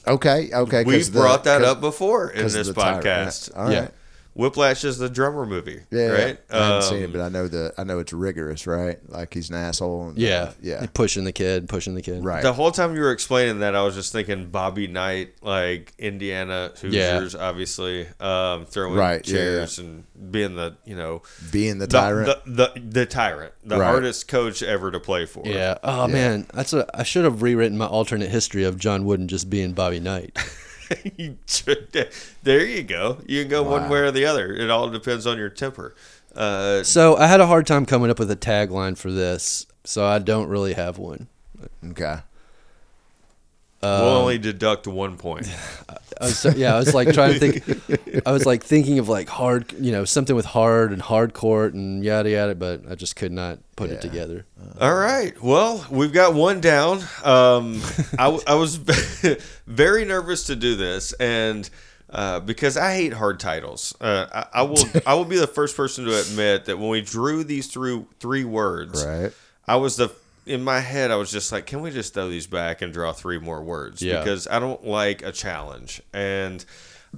Okay, 0.07 0.49
okay. 0.51 0.83
We've 0.83 1.05
the- 1.05 1.11
brought 1.19 1.43
that 1.43 1.61
'cause- 1.61 1.69
up 1.71 1.81
before 1.81 2.29
in 2.31 2.43
this 2.47 2.67
the 2.67 2.73
tyrant. 2.73 3.03
podcast. 3.05 3.51
All 3.55 3.65
right. 3.65 3.73
Yeah. 3.73 3.87
Whiplash 4.33 4.85
is 4.85 4.97
the 4.97 5.09
drummer 5.09 5.45
movie, 5.45 5.81
Yeah, 5.91 6.07
right? 6.07 6.39
I 6.49 6.57
haven't 6.57 6.83
seen 6.83 6.97
Um, 6.99 7.03
it, 7.03 7.11
but 7.13 7.21
I 7.21 7.27
know 7.29 7.47
the 7.49 7.73
I 7.77 7.83
know 7.83 7.99
it's 7.99 8.13
rigorous, 8.13 8.65
right? 8.65 8.97
Like 9.09 9.33
he's 9.33 9.49
an 9.49 9.55
asshole. 9.57 10.07
And, 10.09 10.17
uh, 10.17 10.21
Yeah. 10.21 10.51
yeah, 10.61 10.85
Pushing 10.93 11.25
the 11.25 11.33
kid, 11.33 11.67
pushing 11.67 11.95
the 11.95 12.01
kid. 12.01 12.23
right. 12.23 12.41
The 12.41 12.53
whole 12.53 12.71
time 12.71 12.95
you 12.95 13.01
were 13.01 13.11
explaining 13.11 13.59
that, 13.59 13.75
I 13.75 13.81
was 13.83 13.93
just 13.93 14.13
thinking 14.13 14.45
Bobby 14.47 14.87
Knight, 14.87 15.33
like 15.41 15.91
Indiana 15.99 16.71
Yeah. 16.81 17.17
Hoosiers, 17.19 17.35
obviously, 17.35 18.07
um, 18.21 18.65
throwing 18.65 18.95
Right, 18.97 19.27
yeah, 19.27 19.33
chairs 19.35 19.79
and 19.79 20.05
being 20.31 20.55
the, 20.55 20.77
you 20.85 20.95
know, 20.95 21.23
Being 21.51 21.79
the 21.79 21.87
the, 21.87 21.97
tyrant. 21.97 22.45
the, 22.45 22.71
the, 22.73 22.81
the 22.81 23.05
tyrant, 23.05 23.51
the 23.65 23.77
Right. 23.77 23.85
hardest 23.87 24.29
coach 24.29 24.63
ever 24.63 24.91
to 24.91 24.99
play 25.01 25.25
for. 25.25 25.43
Yeah. 25.45 25.77
Oh 25.83 26.07
Yeah. 26.07 26.13
man, 26.13 26.47
that's 26.53 26.71
a. 26.71 26.87
I 26.93 27.03
should 27.03 27.25
have 27.25 27.41
rewritten 27.41 27.77
my 27.77 27.87
alternate 27.87 28.29
history 28.29 28.63
of 28.63 28.77
John 28.77 29.03
Wooden 29.03 29.27
just 29.27 29.49
being 29.49 29.73
Bobby 29.73 29.99
Knight. 29.99 30.37
You 31.17 31.37
should- 31.45 32.09
there 32.43 32.65
you 32.65 32.83
go. 32.83 33.17
You 33.27 33.41
can 33.41 33.49
go 33.49 33.63
one 33.63 33.89
way 33.89 33.99
or 33.99 34.11
the 34.11 34.25
other. 34.25 34.53
It 34.53 34.69
all 34.69 34.89
depends 34.89 35.25
on 35.27 35.37
your 35.37 35.49
temper. 35.49 35.93
Uh, 36.35 36.83
so 36.83 37.17
I 37.17 37.27
had 37.27 37.39
a 37.41 37.47
hard 37.47 37.67
time 37.67 37.85
coming 37.85 38.09
up 38.09 38.17
with 38.19 38.31
a 38.31 38.35
tagline 38.35 38.97
for 38.97 39.11
this, 39.11 39.65
so 39.83 40.05
I 40.05 40.19
don't 40.19 40.47
really 40.47 40.73
have 40.73 40.97
one. 40.97 41.27
okay. 41.91 42.19
We'll 43.81 43.91
only 43.91 44.37
deduct 44.37 44.87
one 44.87 45.17
point. 45.17 45.47
I 46.21 46.25
was, 46.25 46.45
yeah, 46.55 46.75
I 46.75 46.77
was 46.77 46.93
like 46.93 47.13
trying 47.13 47.33
to 47.33 47.39
think. 47.39 48.21
I 48.27 48.31
was 48.31 48.45
like 48.45 48.63
thinking 48.63 48.99
of 48.99 49.09
like 49.09 49.27
hard, 49.27 49.73
you 49.73 49.91
know, 49.91 50.05
something 50.05 50.35
with 50.35 50.45
hard 50.45 50.91
and 50.91 51.01
hardcore 51.01 51.73
and 51.73 52.03
yada 52.03 52.29
yada, 52.29 52.53
but 52.53 52.83
I 52.87 52.93
just 52.93 53.15
could 53.15 53.31
not 53.31 53.57
put 53.75 53.89
it 53.89 54.01
together. 54.01 54.45
All 54.79 54.93
right. 54.93 55.33
Well, 55.41 55.83
we've 55.89 56.13
got 56.13 56.35
one 56.35 56.61
down. 56.61 56.99
Um, 57.23 57.81
I, 58.19 58.25
w- 58.25 58.43
I 58.45 58.53
was 58.53 58.75
very 59.67 60.05
nervous 60.05 60.43
to 60.45 60.55
do 60.55 60.75
this, 60.75 61.13
and 61.13 61.67
uh, 62.11 62.39
because 62.41 62.77
I 62.77 62.93
hate 62.95 63.13
hard 63.13 63.39
titles, 63.39 63.95
uh, 63.99 64.27
I, 64.31 64.59
I 64.59 64.61
will 64.63 64.83
I 65.07 65.13
will 65.15 65.25
be 65.25 65.37
the 65.37 65.47
first 65.47 65.75
person 65.75 66.05
to 66.05 66.19
admit 66.19 66.65
that 66.65 66.77
when 66.77 66.89
we 66.89 67.01
drew 67.01 67.43
these 67.43 67.65
through 67.67 68.07
three 68.19 68.43
words, 68.43 69.03
Right. 69.03 69.31
I 69.67 69.77
was 69.77 69.95
the 69.95 70.09
in 70.45 70.63
my 70.63 70.79
head 70.79 71.11
I 71.11 71.15
was 71.15 71.31
just 71.31 71.51
like, 71.51 71.65
can 71.65 71.81
we 71.81 71.91
just 71.91 72.13
throw 72.13 72.29
these 72.29 72.47
back 72.47 72.81
and 72.81 72.91
draw 72.93 73.11
three 73.11 73.39
more 73.39 73.61
words? 73.61 74.01
Yeah. 74.01 74.19
Because 74.19 74.47
I 74.47 74.59
don't 74.59 74.85
like 74.85 75.21
a 75.21 75.31
challenge, 75.31 76.01
and 76.13 76.63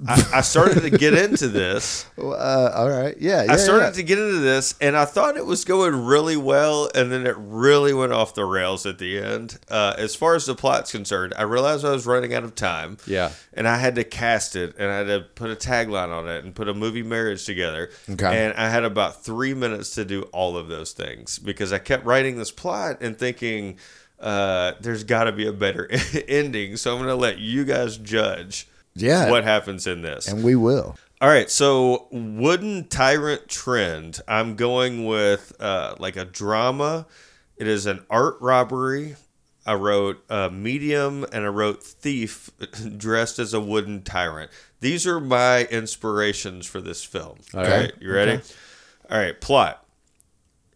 I, 0.07 0.29
I 0.35 0.41
started 0.41 0.81
to 0.81 0.89
get 0.89 1.13
into 1.13 1.47
this. 1.47 2.05
Uh, 2.23 2.71
all 2.75 2.89
right. 2.89 3.15
Yeah. 3.19 3.43
yeah 3.43 3.53
I 3.53 3.57
started 3.57 3.85
yeah. 3.85 3.91
to 3.91 4.03
get 4.03 4.17
into 4.17 4.39
this, 4.39 4.75
and 4.79 4.95
I 4.95 5.05
thought 5.05 5.35
it 5.35 5.45
was 5.45 5.65
going 5.65 6.05
really 6.05 6.37
well, 6.37 6.89
and 6.95 7.11
then 7.11 7.27
it 7.27 7.35
really 7.37 7.93
went 7.93 8.13
off 8.13 8.33
the 8.33 8.45
rails 8.45 8.85
at 8.85 8.97
the 8.97 9.19
end. 9.19 9.59
Uh, 9.69 9.93
as 9.97 10.15
far 10.15 10.35
as 10.35 10.45
the 10.45 10.55
plot's 10.55 10.91
concerned, 10.91 11.33
I 11.37 11.43
realized 11.43 11.85
I 11.85 11.91
was 11.91 12.05
running 12.05 12.33
out 12.33 12.43
of 12.43 12.55
time. 12.55 12.97
Yeah. 13.05 13.31
And 13.53 13.67
I 13.67 13.77
had 13.77 13.95
to 13.95 14.03
cast 14.03 14.55
it, 14.55 14.75
and 14.77 14.89
I 14.89 14.97
had 14.99 15.07
to 15.07 15.25
put 15.35 15.49
a 15.49 15.55
tagline 15.55 16.11
on 16.11 16.27
it, 16.27 16.43
and 16.43 16.55
put 16.55 16.69
a 16.69 16.73
movie 16.73 17.03
marriage 17.03 17.45
together. 17.45 17.89
Okay. 18.09 18.45
And 18.45 18.53
I 18.53 18.69
had 18.69 18.83
about 18.83 19.23
three 19.23 19.53
minutes 19.53 19.91
to 19.95 20.05
do 20.05 20.23
all 20.31 20.57
of 20.57 20.69
those 20.69 20.93
things 20.93 21.39
because 21.39 21.73
I 21.73 21.77
kept 21.77 22.05
writing 22.05 22.37
this 22.37 22.51
plot 22.51 22.97
and 23.01 23.17
thinking, 23.17 23.77
uh, 24.19 24.73
there's 24.79 25.03
got 25.03 25.25
to 25.25 25.31
be 25.31 25.45
a 25.45 25.53
better 25.53 25.89
ending. 26.27 26.77
So 26.77 26.93
I'm 26.93 26.99
going 26.99 27.09
to 27.09 27.15
let 27.15 27.39
you 27.39 27.65
guys 27.65 27.97
judge 27.97 28.67
Yeah. 28.95 29.29
what 29.29 29.43
happens 29.43 29.87
in 29.87 30.01
this. 30.01 30.27
And 30.27 30.43
we 30.43 30.55
will. 30.55 30.95
All 31.21 31.29
right, 31.29 31.49
so 31.49 32.07
wooden 32.11 32.87
tyrant 32.89 33.47
trend. 33.47 34.19
I'm 34.27 34.55
going 34.55 35.05
with 35.05 35.53
uh, 35.59 35.95
like 35.97 36.17
a 36.17 36.25
drama. 36.25 37.05
It 37.55 37.67
is 37.67 37.85
an 37.85 38.05
art 38.09 38.35
robbery. 38.41 39.15
I 39.65 39.75
wrote 39.75 40.21
uh, 40.29 40.49
medium 40.49 41.25
and 41.31 41.45
I 41.45 41.47
wrote 41.47 41.81
thief 41.81 42.49
dressed 42.97 43.39
as 43.39 43.53
a 43.53 43.61
wooden 43.61 44.03
tyrant. 44.03 44.51
These 44.81 45.07
are 45.07 45.21
my 45.21 45.63
inspirations 45.65 46.67
for 46.67 46.81
this 46.81 47.05
film. 47.05 47.37
All 47.53 47.61
right. 47.61 47.69
right, 47.69 47.93
you 48.01 48.11
ready? 48.11 48.41
All 49.09 49.17
right, 49.17 49.39
plot. 49.39 49.85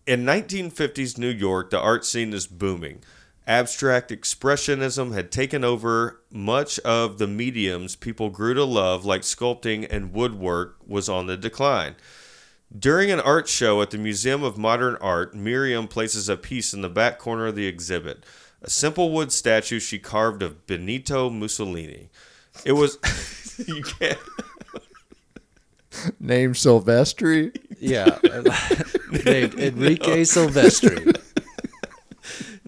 In 0.06 0.24
1950s 0.24 1.18
New 1.18 1.28
York, 1.28 1.72
the 1.72 1.80
art 1.80 2.06
scene 2.06 2.32
is 2.32 2.48
booming. 2.48 3.02
Abstract 3.48 4.12
expressionism 4.12 5.13
had 5.13 5.32
taken 5.32 5.63
over 5.63 6.22
much 6.30 6.80
of 6.80 7.18
the 7.18 7.27
mediums 7.27 7.96
people 7.96 8.30
grew 8.30 8.54
to 8.54 8.66
love, 8.66 9.06
like 9.06 9.22
sculpting 9.22 9.88
and 9.89 10.13
woodwork, 10.13 10.75
was 10.86 11.08
on 11.08 11.27
the 11.27 11.38
decline. 11.38 11.96
During 12.77 13.10
an 13.10 13.22
art 13.22 13.48
show 13.48 13.82
at 13.82 13.92
the 13.92 13.98
Museum 13.98 14.44
of 14.44 14.58
Modern 14.58 14.98
Art, 14.98 15.34
Miriam 15.34 15.88
places 15.88 16.27
a 16.27 16.36
piece 16.36 16.74
in 16.74 16.82
the 16.82 16.89
back 16.89 17.18
corner 17.18 17.48
of 17.48 17.56
the 17.56 17.68
exhibit 17.68 18.25
a 18.62 18.70
simple 18.70 19.12
wood 19.12 19.32
statue 19.32 19.80
she 19.80 20.00
carved 20.00 20.42
of 20.42 20.66
Benito 20.66 21.30
Mussolini. 21.30 22.10
It 22.66 22.74
was. 22.74 22.98
you 23.68 23.84
can't. 23.84 24.18
Name 26.20 26.54
Silvestri. 26.54 27.56
Yeah. 27.80 28.18
Named 29.25 29.60
Enrique 29.60 30.22
Silvestri. 30.22 31.16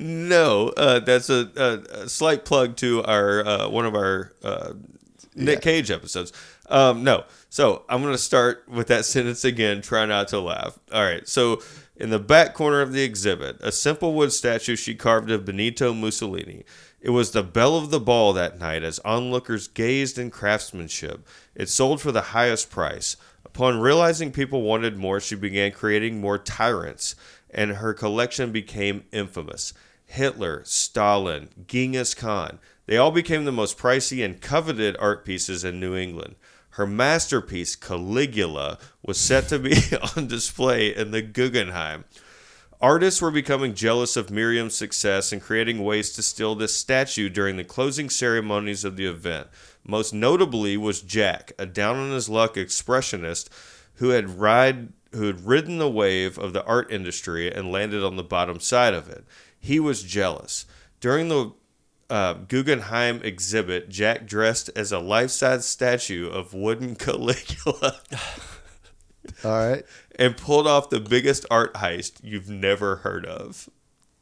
No, 0.02 0.70
uh, 0.78 1.02
that's 1.02 1.30
a, 1.30 1.52
a, 1.58 2.04
a 2.04 2.10
slight 2.10 2.46
plug 2.46 2.78
to 2.78 3.04
our 3.04 3.46
uh, 3.46 3.68
one 3.68 3.86
of 3.86 3.96
our 3.96 4.32
uh, 4.42 4.72
Nick 5.36 5.62
Cage 5.62 5.92
episodes. 5.92 6.32
Um, 6.70 7.04
no, 7.04 7.26
so 7.50 7.84
I'm 7.90 8.02
gonna 8.02 8.18
start 8.18 8.64
with 8.70 8.88
that 8.88 9.04
sentence 9.06 9.44
again. 9.44 9.82
Try 9.82 10.06
not 10.06 10.30
to 10.30 10.40
laugh. 10.40 10.80
All 10.94 11.04
right. 11.04 11.28
So 11.28 11.62
in 11.98 12.12
the 12.12 12.20
back 12.20 12.54
corner 12.54 12.80
of 12.80 12.94
the 12.94 13.04
exhibit, 13.04 13.58
a 13.60 13.74
simple 13.74 14.14
wood 14.14 14.32
statue 14.32 14.78
she 14.78 14.96
carved 14.96 15.30
of 15.32 15.44
Benito 15.44 15.94
Mussolini. 15.94 16.64
It 17.02 17.10
was 17.10 17.32
the 17.32 17.44
belle 17.44 17.76
of 17.76 17.90
the 17.90 18.00
ball 18.00 18.32
that 18.32 18.58
night 18.58 18.84
as 18.84 19.00
onlookers 19.00 19.68
gazed 19.68 20.18
in 20.18 20.32
craftsmanship. 20.32 21.28
It 21.56 21.68
sold 21.68 22.00
for 22.00 22.14
the 22.14 22.22
highest 22.22 22.72
price. 22.72 23.18
Upon 23.44 23.82
realizing 23.82 24.32
people 24.32 24.62
wanted 24.62 24.98
more, 24.98 25.20
she 25.20 25.36
began 25.36 25.74
creating 25.74 26.22
more 26.22 26.38
tyrants, 26.38 27.16
and 27.50 27.72
her 27.72 27.94
collection 27.94 28.54
became 28.54 29.04
infamous. 29.12 29.74
Hitler, 30.10 30.64
Stalin, 30.66 31.50
Genghis 31.68 32.16
Khan, 32.16 32.60
they 32.88 32.98
all 32.98 33.12
became 33.12 33.46
the 33.46 33.52
most 33.52 33.78
pricey 33.78 34.26
and 34.26 34.42
coveted 34.42 34.98
art 35.00 35.24
pieces 35.24 35.64
in 35.64 35.80
New 35.80 35.96
England. 35.96 36.36
Her 36.72 36.88
masterpiece, 36.88 37.76
Caligula, 37.76 38.80
was 39.04 39.20
set 39.20 39.48
to 39.50 39.60
be 39.60 39.76
on 40.16 40.28
display 40.28 40.96
in 40.96 41.12
the 41.12 41.22
Guggenheim. 41.22 42.06
Artists 42.82 43.22
were 43.22 43.30
becoming 43.30 43.76
jealous 43.76 44.16
of 44.16 44.32
Miriam's 44.32 44.76
success 44.76 45.32
and 45.32 45.42
creating 45.42 45.84
ways 45.84 46.12
to 46.14 46.24
steal 46.24 46.56
this 46.56 46.76
statue 46.76 47.30
during 47.30 47.58
the 47.58 47.64
closing 47.64 48.10
ceremonies 48.10 48.84
of 48.84 48.96
the 48.96 49.06
event. 49.06 49.48
Most 49.86 50.14
notably 50.14 50.76
was 50.76 51.02
Jack, 51.02 51.52
a 51.60 51.66
down 51.66 51.98
on 51.98 52.12
his 52.12 52.30
luck 52.30 52.56
expressionist 52.56 53.50
who 53.96 54.10
had 54.10 54.40
ride 54.40 54.94
who 55.12 55.26
had 55.26 55.46
ridden 55.46 55.80
the 55.80 55.90
wave 55.90 56.38
of 56.38 56.54
the 56.54 56.64
art 56.66 56.92
industry 56.92 57.52
and 57.52 57.72
landed 57.72 58.04
on 58.04 58.16
the 58.16 58.24
bottom 58.24 58.60
side 58.60 58.94
of 58.94 59.10
it. 59.10 59.26
He 59.60 59.80
was 59.80 60.04
jealous. 60.04 60.66
During 61.00 61.28
the 61.30 61.52
uh, 62.10 62.34
Guggenheim 62.48 63.22
exhibit, 63.24 63.90
Jack 63.90 64.26
dressed 64.26 64.70
as 64.76 64.92
a 64.92 65.00
life-size 65.00 65.66
statue 65.66 66.30
of 66.30 66.54
wooden 66.54 66.96
Caligula 66.98 68.00
All 69.44 69.52
right. 69.52 69.84
and 70.18 70.36
pulled 70.36 70.68
off 70.68 70.90
the 70.90 71.00
biggest 71.00 71.46
art 71.52 71.74
heist 71.76 72.14
you've 72.24 72.50
never 72.50 72.98
heard 72.98 73.26
of. 73.26 73.70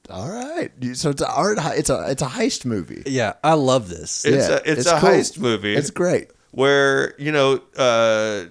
All 0.09 0.29
right. 0.29 0.71
right. 0.81 0.95
So 0.97 1.09
it's 1.11 1.21
an 1.21 1.27
art. 1.29 1.59
hei- 1.59 1.75
It's 1.77 1.89
a 1.89 2.05
it's 2.09 2.21
a 2.21 2.27
heist 2.27 2.65
movie. 2.65 3.03
Yeah, 3.05 3.33
I 3.43 3.53
love 3.53 3.89
this. 3.89 4.23
It's 4.25 4.47
Yeah, 4.49 4.55
a 4.55 4.57
it's, 4.57 4.67
it's 4.81 4.87
a 4.87 4.99
cool. 4.99 5.09
heist 5.09 5.37
movie. 5.37 5.75
It's 5.75 5.89
great. 5.89 6.29
where 6.51 7.13
you 7.19 7.31
know 7.31 7.61
uh, 7.77 8.45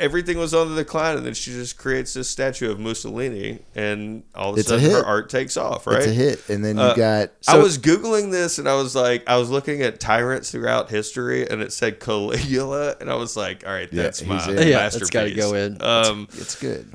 everything 0.00 0.38
was 0.38 0.52
on 0.54 0.70
the 0.74 0.82
decline, 0.82 1.16
and 1.16 1.24
then 1.24 1.34
she 1.34 1.52
just 1.52 1.76
creates 1.78 2.14
this 2.14 2.28
statue 2.28 2.70
of 2.70 2.80
Mussolini, 2.80 3.60
and 3.74 4.22
all 4.34 4.50
of 4.50 4.56
a 4.56 4.60
It's 4.60 4.70
a 4.70 4.80
sudden 4.80 4.90
her 4.90 5.04
art 5.06 5.30
takes 5.30 5.56
off. 5.56 5.86
Right? 5.86 5.98
It's 5.98 6.06
a 6.08 6.12
hit, 6.12 6.48
and 6.48 6.64
then 6.64 6.76
you 6.76 6.82
Uh, 6.82 6.94
got. 6.94 7.30
I 7.46 7.58
was 7.58 7.78
googling 7.78 8.30
this, 8.32 8.58
and 8.58 8.68
I 8.68 8.74
was 8.74 8.96
like, 8.96 9.22
I 9.28 9.36
was 9.36 9.50
looking 9.50 9.82
at 9.82 10.00
tyrants 10.00 10.50
throughout 10.50 10.90
history, 10.90 11.48
and 11.48 11.62
it 11.62 11.72
said 11.72 12.00
Caligula, 12.00 12.96
and 13.00 13.10
I 13.10 13.14
was 13.14 13.36
like, 13.36 13.64
all 13.66 13.72
right, 13.72 13.90
that's 13.92 14.20
he's 14.20 14.28
my 14.28 14.44
in. 14.50 14.68
Yeah, 14.68 14.76
masterpiece. 14.78 14.92
that's 14.92 15.10
gotta 15.10 15.34
go 15.34 15.54
in. 15.54 15.80
Um, 15.82 16.28
It's 16.32 16.56
good. 16.58 16.92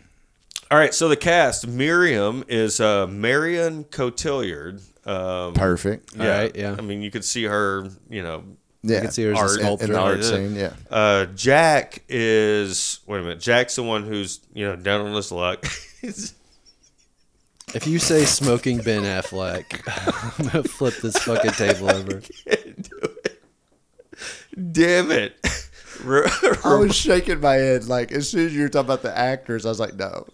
all 0.71 0.77
right, 0.77 0.93
so 0.93 1.07
the 1.07 1.15
cast: 1.15 1.67
Miriam 1.67 2.43
is 2.47 2.79
uh, 2.79 3.07
Marion 3.07 3.83
Cotillard. 3.85 4.81
Um, 5.07 5.53
Perfect. 5.53 6.19
All 6.19 6.25
right, 6.25 6.55
yeah. 6.55 6.75
I 6.77 6.81
mean, 6.81 7.01
you 7.03 7.11
could 7.11 7.23
see 7.23 7.43
her, 7.43 7.87
you 8.09 8.23
know, 8.23 8.43
Yeah, 8.93 9.01
can 9.01 9.11
see 9.11 9.23
her 9.23 9.31
as 9.33 9.57
a 9.57 9.67
art- 9.69 9.81
in, 9.81 9.87
in 9.87 9.93
the 9.93 9.99
art 9.99 10.23
scene. 10.23 10.55
Yeah, 10.55 10.73
Uh, 10.89 11.25
Jack 11.27 12.03
is 12.09 12.99
wait 13.07 13.19
a 13.19 13.21
minute. 13.23 13.39
Jack's 13.39 13.75
the 13.75 13.83
one 13.83 14.03
who's 14.03 14.39
you 14.53 14.65
know 14.65 14.75
down 14.75 15.05
on 15.05 15.13
his 15.13 15.31
luck. 15.31 15.65
If 17.73 17.87
you 17.87 17.99
say 17.99 18.23
smoking 18.25 18.77
Ben 18.77 19.03
Affleck, 19.03 19.81
I'm 20.39 20.47
gonna 20.47 20.63
flip 20.63 20.95
this 21.01 21.17
fucking 21.17 21.51
table 21.51 21.89
over. 21.91 22.21
Damn 24.71 25.11
it! 25.11 25.35
I 26.63 26.75
was 26.79 26.95
shaking 26.95 27.41
my 27.41 27.55
head 27.55 27.85
like 27.85 28.11
as 28.11 28.29
soon 28.29 28.45
as 28.47 28.55
you 28.55 28.61
were 28.61 28.69
talking 28.69 28.85
about 28.87 29.01
the 29.01 29.17
actors, 29.17 29.65
I 29.65 29.69
was 29.69 29.79
like, 29.79 29.95
no, 29.95 30.25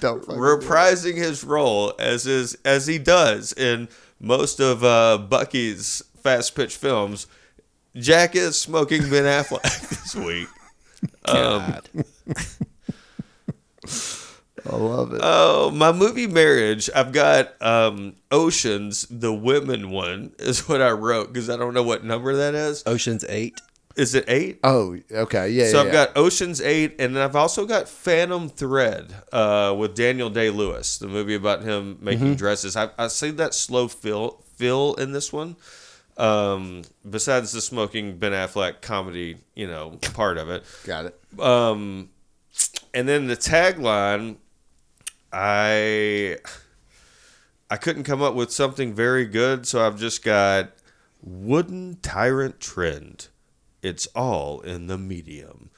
don't. 0.00 0.20
fucking 0.24 0.34
do 0.34 0.40
reprising 0.40 1.16
his 1.16 1.44
role 1.44 1.94
as 1.98 2.26
is 2.26 2.56
as 2.64 2.86
he 2.86 2.98
does 2.98 3.52
in 3.54 3.88
most 4.20 4.60
of 4.60 4.84
uh, 4.84 5.16
Bucky's 5.18 6.02
fast 6.22 6.54
pitch 6.54 6.76
films. 6.76 7.26
Jack 7.96 8.36
is 8.36 8.58
smoking 8.60 9.02
Ben 9.10 9.24
Affleck 9.24 9.62
this 9.90 10.14
week. 10.14 10.48
Um, 11.24 11.80
I 14.70 14.76
love 14.76 15.12
it. 15.14 15.20
oh, 15.22 15.70
my 15.70 15.90
movie 15.90 16.26
marriage. 16.26 16.90
I've 16.94 17.12
got 17.12 17.60
um, 17.62 18.16
Oceans, 18.30 19.06
the 19.10 19.32
women 19.32 19.90
one 19.90 20.32
is 20.38 20.68
what 20.68 20.82
I 20.82 20.90
wrote 20.90 21.32
because 21.32 21.48
I 21.48 21.56
don't 21.56 21.72
know 21.74 21.82
what 21.82 22.04
number 22.04 22.36
that 22.36 22.54
is. 22.54 22.82
Ocean's 22.86 23.24
Eight. 23.28 23.60
Is 23.96 24.14
it 24.14 24.24
eight? 24.28 24.60
oh, 24.62 24.96
okay, 25.10 25.50
yeah. 25.50 25.66
So 25.66 25.78
yeah, 25.78 25.80
I've 25.80 25.86
yeah. 25.88 25.92
got 26.06 26.16
Ocean's 26.16 26.60
Eight, 26.60 26.94
and 27.00 27.16
then 27.16 27.22
I've 27.24 27.34
also 27.34 27.66
got 27.66 27.88
Phantom 27.88 28.48
Thread 28.48 29.12
uh, 29.32 29.74
with 29.76 29.96
Daniel 29.96 30.30
Day 30.30 30.48
Lewis, 30.48 30.96
the 30.98 31.08
movie 31.08 31.34
about 31.34 31.62
him 31.62 31.98
making 32.00 32.26
Mm-hmm. 32.28 32.34
dresses. 32.36 32.76
I, 32.76 32.90
I 32.96 33.08
see 33.08 33.30
that 33.32 33.52
slow 33.52 33.88
fill 33.88 34.42
fill 34.56 34.94
in 34.94 35.10
this 35.12 35.32
one. 35.32 35.56
Um, 36.20 36.82
besides 37.08 37.52
the 37.52 37.60
smoking 37.60 38.18
Ben 38.18 38.32
Affleck 38.32 38.82
comedy, 38.82 39.38
you 39.54 39.66
know, 39.66 39.98
part 40.12 40.36
of 40.36 40.50
it. 40.50 40.64
got 40.84 41.06
it. 41.06 41.40
Um, 41.40 42.10
and 42.92 43.08
then 43.08 43.26
the 43.26 43.36
tagline, 43.36 44.36
I 45.32 46.36
I 47.70 47.76
couldn't 47.76 48.04
come 48.04 48.20
up 48.20 48.34
with 48.34 48.52
something 48.52 48.92
very 48.94 49.24
good, 49.24 49.66
so 49.66 49.86
I've 49.86 49.98
just 49.98 50.24
got 50.24 50.72
wooden 51.22 51.98
tyrant 52.02 52.60
trend. 52.60 53.28
It's 53.82 54.06
all 54.08 54.60
in 54.60 54.88
the 54.88 54.98
medium. 54.98 55.70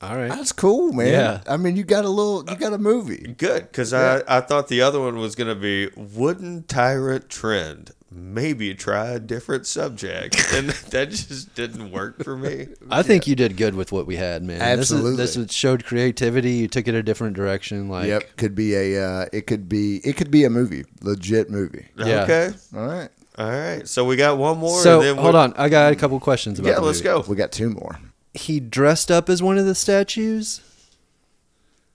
All 0.00 0.16
right. 0.16 0.28
That's 0.28 0.52
cool, 0.52 0.92
man. 0.92 1.08
Yeah. 1.08 1.40
I 1.48 1.56
mean, 1.56 1.76
you 1.76 1.84
got 1.84 2.04
a 2.04 2.08
little, 2.10 2.44
you 2.48 2.56
got 2.56 2.74
a 2.74 2.78
movie. 2.78 3.34
Good, 3.38 3.62
because 3.62 3.94
I, 3.94 4.22
I 4.28 4.42
thought 4.42 4.68
the 4.68 4.82
other 4.82 5.00
one 5.00 5.16
was 5.16 5.34
going 5.34 5.48
to 5.48 5.54
be 5.54 5.88
wooden 5.96 6.64
tyrant 6.64 7.30
trend. 7.30 7.92
Maybe 8.16 8.74
try 8.76 9.08
a 9.08 9.18
different 9.18 9.66
subject, 9.66 10.36
and 10.54 10.70
that 10.70 11.10
just 11.10 11.52
didn't 11.56 11.90
work 11.90 12.22
for 12.22 12.36
me. 12.36 12.68
I 12.88 13.02
think 13.02 13.26
you 13.26 13.34
did 13.34 13.56
good 13.56 13.74
with 13.74 13.90
what 13.90 14.06
we 14.06 14.14
had, 14.14 14.44
man. 14.44 14.62
Absolutely. 14.62 15.16
This, 15.16 15.36
is, 15.36 15.46
this 15.46 15.52
showed 15.52 15.84
creativity. 15.84 16.52
You 16.52 16.68
took 16.68 16.86
it 16.86 16.94
a 16.94 17.02
different 17.02 17.34
direction. 17.34 17.88
Like, 17.88 18.06
yep, 18.06 18.36
could 18.36 18.54
be 18.54 18.74
a, 18.74 19.04
uh, 19.04 19.26
it 19.32 19.48
could 19.48 19.68
be, 19.68 19.96
it 20.04 20.16
could 20.16 20.30
be 20.30 20.44
a 20.44 20.50
movie, 20.50 20.84
legit 21.02 21.50
movie. 21.50 21.86
Yeah. 21.96 22.22
Okay, 22.22 22.50
All 22.76 22.86
right, 22.86 23.08
all 23.36 23.50
right. 23.50 23.88
So 23.88 24.04
we 24.04 24.14
got 24.14 24.38
one 24.38 24.58
more. 24.58 24.80
So 24.80 25.00
and 25.00 25.08
then 25.08 25.16
hold 25.16 25.34
on, 25.34 25.52
I 25.56 25.68
got 25.68 25.92
a 25.92 25.96
couple 25.96 26.20
questions 26.20 26.60
about. 26.60 26.68
Yeah, 26.68 26.78
let's 26.78 27.02
movie. 27.02 27.22
go. 27.22 27.24
we 27.28 27.34
got 27.34 27.50
two 27.50 27.70
more. 27.70 27.98
He 28.32 28.60
dressed 28.60 29.10
up 29.10 29.28
as 29.28 29.42
one 29.42 29.58
of 29.58 29.66
the 29.66 29.74
statues. 29.74 30.60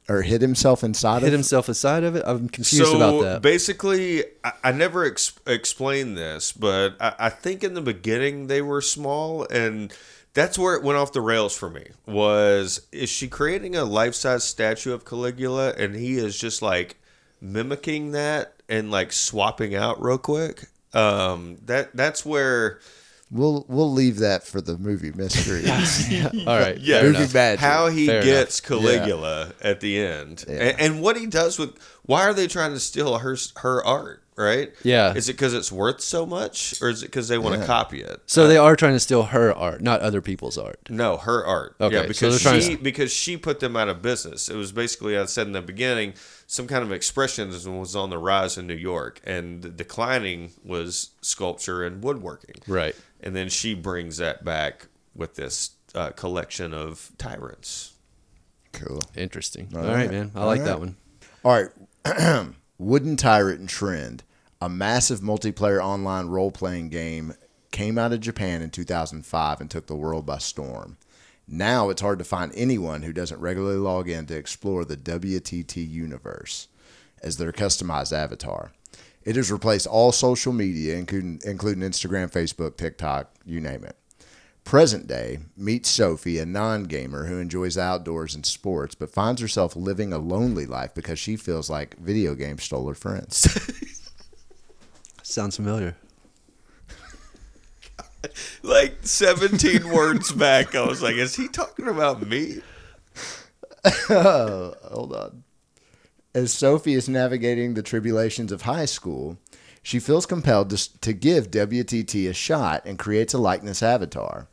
Or 0.09 0.23
hit 0.23 0.41
himself 0.41 0.83
inside 0.83 1.17
of 1.17 1.23
it. 1.23 1.25
Hit 1.27 1.33
of 1.33 1.39
himself 1.39 1.69
aside 1.69 2.03
of 2.03 2.15
it. 2.15 2.23
I'm 2.25 2.49
confused 2.49 2.91
so 2.91 2.95
about 2.95 3.21
that. 3.21 3.41
basically, 3.43 4.23
I, 4.43 4.51
I 4.63 4.71
never 4.71 5.05
ex- 5.05 5.39
explained 5.45 6.17
this, 6.17 6.51
but 6.51 6.95
I, 6.99 7.13
I 7.19 7.29
think 7.29 7.63
in 7.63 7.75
the 7.75 7.81
beginning 7.81 8.47
they 8.47 8.61
were 8.61 8.81
small, 8.81 9.45
and 9.47 9.93
that's 10.33 10.57
where 10.57 10.75
it 10.75 10.83
went 10.83 10.97
off 10.97 11.13
the 11.13 11.21
rails 11.21 11.55
for 11.55 11.69
me. 11.69 11.89
Was 12.05 12.87
is 12.91 13.09
she 13.09 13.27
creating 13.27 13.75
a 13.75 13.85
life 13.85 14.15
size 14.15 14.43
statue 14.43 14.93
of 14.93 15.05
Caligula, 15.05 15.73
and 15.77 15.95
he 15.95 16.17
is 16.17 16.37
just 16.37 16.61
like 16.61 16.97
mimicking 17.39 18.11
that 18.11 18.55
and 18.67 18.89
like 18.89 19.11
swapping 19.11 19.75
out 19.75 20.01
real 20.01 20.17
quick? 20.17 20.69
Um, 20.93 21.57
that 21.65 21.95
that's 21.95 22.25
where 22.25 22.79
We'll 23.31 23.65
we'll 23.67 23.91
leave 23.91 24.17
that 24.17 24.43
for 24.43 24.59
the 24.59 24.77
movie 24.77 25.11
mystery. 25.11 25.63
All 26.47 26.57
right. 26.59 26.79
yeah, 26.79 27.03
Movie 27.03 27.17
enough. 27.17 27.33
magic. 27.33 27.59
how 27.59 27.87
he 27.87 28.07
Fair 28.07 28.23
gets 28.23 28.59
Caligula 28.59 29.53
at 29.61 29.81
the 29.81 29.99
end, 29.99 30.45
Yeah. 30.47 30.55
and, 30.55 30.79
and 30.79 31.01
what 31.01 31.15
he 31.17 31.27
does 31.27 31.59
with. 31.59 31.77
Why 32.03 32.23
are 32.23 32.33
they 32.33 32.47
trying 32.47 32.71
to 32.73 32.79
steal 32.79 33.19
her 33.19 33.37
her 33.57 33.85
art? 33.85 34.23
Right? 34.35 34.71
Yeah. 34.83 35.13
Is 35.15 35.27
it 35.27 35.33
because 35.33 35.53
it's 35.53 35.69
worth 35.69 35.99
so 35.99 36.25
much, 36.25 36.73
or 36.81 36.87
is 36.89 37.03
it 37.03 37.07
because 37.07 37.27
they 37.27 37.37
want 37.37 37.55
to 37.55 37.59
Yeah. 37.61 37.67
copy 37.67 38.01
it? 38.01 38.21
So 38.25 38.45
uh, 38.45 38.47
they 38.47 38.55
are 38.57 38.75
trying 38.77 38.93
to 38.93 38.99
steal 38.99 39.23
her 39.23 39.53
art, 39.53 39.81
not 39.81 39.99
other 39.99 40.21
people's 40.21 40.57
art. 40.57 40.79
No, 40.89 41.17
her 41.17 41.45
art. 41.45 41.75
Okay, 41.81 41.93
yeah, 41.97 42.07
because 42.07 42.41
they're 42.41 42.61
she 42.61 42.77
to- 42.77 42.81
because 42.81 43.11
she 43.11 43.35
put 43.35 43.59
them 43.59 43.75
out 43.75 43.89
of 43.89 44.01
business. 44.01 44.47
It 44.49 44.55
was 44.55 44.71
basically 44.71 45.17
I 45.17 45.25
said 45.25 45.45
in 45.47 45.53
the 45.53 45.61
beginning, 45.61 46.13
some 46.47 46.67
kind 46.67 46.83
of 46.83 46.89
expressionism 46.97 47.79
was 47.81 47.97
on 47.97 48.09
the 48.11 48.17
rise 48.17 48.57
in 48.57 48.65
New 48.65 48.75
York, 48.75 49.19
and 49.25 49.61
the 49.61 49.69
declining 49.69 50.51
was 50.63 51.09
sculpture 51.21 51.83
and 51.83 52.01
woodworking. 52.01 52.55
Right. 52.65 52.95
And 53.21 53.35
then 53.35 53.49
she 53.49 53.73
brings 53.73 54.17
that 54.17 54.43
back 54.45 54.87
with 55.15 55.35
this 55.35 55.71
uh, 55.95 56.11
collection 56.11 56.73
of 56.73 57.11
tyrants. 57.17 57.93
cool. 58.71 58.99
Interesting. 59.15 59.69
All 59.73 59.81
All 59.81 59.87
right, 59.87 59.95
right. 59.95 60.11
man. 60.11 60.31
I 60.35 60.39
All 60.41 60.45
like 60.47 60.59
right. 60.61 60.65
that 60.65 60.79
one. 60.79 60.95
All 61.43 61.51
right. 62.05 62.47
Wooden 62.77 63.17
Tyrant 63.17 63.59
and 63.59 63.67
Trend, 63.69 64.23
a 64.61 64.69
massive 64.69 65.19
multiplayer 65.19 65.83
online 65.83 66.27
role 66.27 66.51
playing 66.51 66.89
game, 66.89 67.33
came 67.71 67.97
out 67.97 68.13
of 68.13 68.21
Japan 68.21 68.61
in 68.61 68.69
2005 68.69 69.61
and 69.61 69.69
took 69.69 69.87
the 69.87 69.95
world 69.95 70.25
by 70.25 70.37
storm. 70.37 70.97
Now 71.47 71.89
it's 71.89 72.01
hard 72.01 72.19
to 72.19 72.25
find 72.25 72.51
anyone 72.55 73.01
who 73.01 73.11
doesn't 73.11 73.41
regularly 73.41 73.77
log 73.77 74.07
in 74.07 74.27
to 74.27 74.35
explore 74.37 74.85
the 74.85 74.95
WTT 74.97 75.89
universe 75.89 76.67
as 77.21 77.37
their 77.37 77.51
customized 77.51 78.13
avatar. 78.13 78.71
It 79.23 79.35
has 79.35 79.51
replaced 79.51 79.85
all 79.87 80.11
social 80.11 80.53
media, 80.53 80.95
including, 80.97 81.41
including 81.43 81.83
Instagram, 81.83 82.31
Facebook, 82.31 82.77
TikTok, 82.77 83.31
you 83.45 83.59
name 83.59 83.83
it. 83.83 83.95
Present 84.63 85.07
day, 85.07 85.39
meet 85.57 85.85
Sophie, 85.85 86.37
a 86.37 86.45
non 86.45 86.83
gamer 86.83 87.25
who 87.25 87.39
enjoys 87.39 87.77
outdoors 87.77 88.35
and 88.35 88.45
sports, 88.45 88.93
but 88.95 89.09
finds 89.09 89.41
herself 89.41 89.75
living 89.75 90.13
a 90.13 90.19
lonely 90.19 90.65
life 90.65 90.93
because 90.93 91.17
she 91.17 91.35
feels 91.35 91.69
like 91.69 91.97
video 91.97 92.35
games 92.35 92.63
stole 92.63 92.87
her 92.87 92.93
friends. 92.93 93.47
Sounds 95.23 95.55
familiar. 95.55 95.95
Like 98.63 98.97
17 99.03 99.89
words 99.93 100.33
back, 100.33 100.75
I 100.75 100.85
was 100.85 101.01
like, 101.01 101.15
is 101.15 101.35
he 101.37 101.47
talking 101.47 101.87
about 101.87 102.27
me? 102.27 102.57
Oh, 104.09 104.73
hold 104.91 105.13
on. 105.13 105.43
As 106.35 106.53
Sophie 106.53 106.93
is 106.93 107.09
navigating 107.09 107.73
the 107.73 107.81
tribulations 107.81 108.51
of 108.51 108.61
high 108.61 108.85
school, 108.85 109.39
she 109.81 109.99
feels 109.99 110.27
compelled 110.27 110.69
to, 110.69 110.99
to 111.01 111.11
give 111.11 111.49
WTT 111.49 112.29
a 112.29 112.33
shot 112.33 112.83
and 112.85 112.99
creates 112.99 113.33
a 113.33 113.39
likeness 113.39 113.81
avatar. 113.81 114.47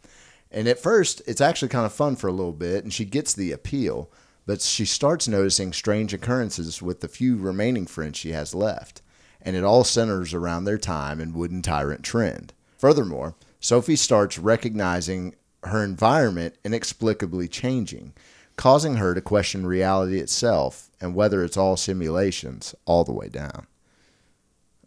And 0.51 0.69
at 0.69 0.79
first, 0.79 1.21
it's 1.27 1.43
actually 1.43 1.69
kind 1.69 1.85
of 1.85 1.93
fun 1.93 2.17
for 2.17 2.29
a 2.29 2.33
little 2.33 2.55
bit, 2.55 2.83
and 2.83 2.95
she 2.95 3.05
gets 3.05 3.35
the 3.35 3.53
appeal, 3.53 4.11
but 4.47 4.63
she 4.63 4.87
starts 4.87 5.29
noticing 5.29 5.75
strange 5.75 6.15
occurrences 6.15 6.81
with 6.81 7.01
the 7.01 7.09
few 7.09 7.37
remaining 7.37 7.87
friends 7.87 8.17
she 8.17 8.31
has 8.31 8.55
left. 8.55 9.03
And 9.43 9.55
it 9.55 9.63
all 9.63 9.85
centers 9.85 10.33
around 10.33 10.65
their 10.65 10.79
time 10.79 11.21
in 11.21 11.35
Wooden 11.35 11.61
Tyrant 11.61 12.03
Trend. 12.03 12.55
Furthermore, 12.79 13.35
Sophie 13.61 13.97
starts 13.97 14.39
recognizing 14.39 15.35
her 15.63 15.85
environment 15.85 16.55
inexplicably 16.65 17.49
changing, 17.49 18.15
causing 18.57 18.97
her 18.97 19.15
to 19.15 19.21
question 19.21 19.67
reality 19.67 20.19
itself 20.19 20.91
and 21.01 21.15
whether 21.15 21.45
it's 21.45 21.57
all 21.57 21.77
simulations 21.77 22.75
all 22.85 23.05
the 23.05 23.13
way 23.13 23.29
down. 23.29 23.67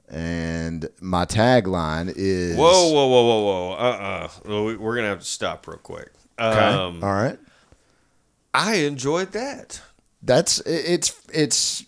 And 0.10 0.89
my 0.99 1.25
tagline 1.25 2.12
is 2.15 2.58
Whoa, 2.58 2.91
whoa, 2.91 3.08
whoa, 3.08 3.23
whoa, 3.25 3.43
whoa. 3.43 3.71
Uh 3.73 4.29
uh 4.47 4.63
we 4.63 4.75
We're 4.75 4.95
going 4.95 5.05
to 5.05 5.10
have 5.10 5.19
to 5.19 5.25
stop 5.25 5.67
real 5.67 5.77
quick. 5.77 6.12
Okay. 6.39 6.58
Um, 6.58 7.03
all 7.03 7.13
right. 7.13 7.38
I 8.53 8.75
enjoyed 8.77 9.34
that. 9.34 9.82
That's 10.23 10.60
it's 10.62 11.15
it's 11.32 11.86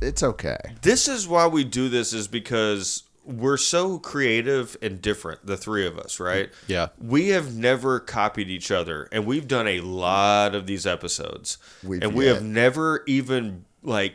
it's 0.00 0.22
okay. 0.22 0.56
this 0.82 1.06
is 1.06 1.28
why 1.28 1.46
we 1.46 1.64
do 1.64 1.88
this 1.90 2.14
is 2.14 2.26
because 2.26 3.02
we're 3.24 3.56
so 3.56 3.98
creative 3.98 4.76
and 4.82 5.00
different 5.02 5.44
the 5.46 5.56
three 5.56 5.86
of 5.86 5.98
us 5.98 6.18
right 6.18 6.50
Yeah. 6.66 6.88
we 7.00 7.28
have 7.28 7.54
never 7.54 8.00
copied 8.00 8.48
each 8.48 8.70
other 8.70 9.08
and 9.12 9.26
we've 9.26 9.46
done 9.46 9.68
a 9.68 9.80
lot 9.80 10.54
of 10.54 10.66
these 10.66 10.86
episodes 10.86 11.58
We've 11.84 12.02
and 12.02 12.14
we 12.14 12.26
yet. 12.26 12.34
have 12.36 12.44
never 12.44 13.02
even 13.06 13.64
like 13.82 14.14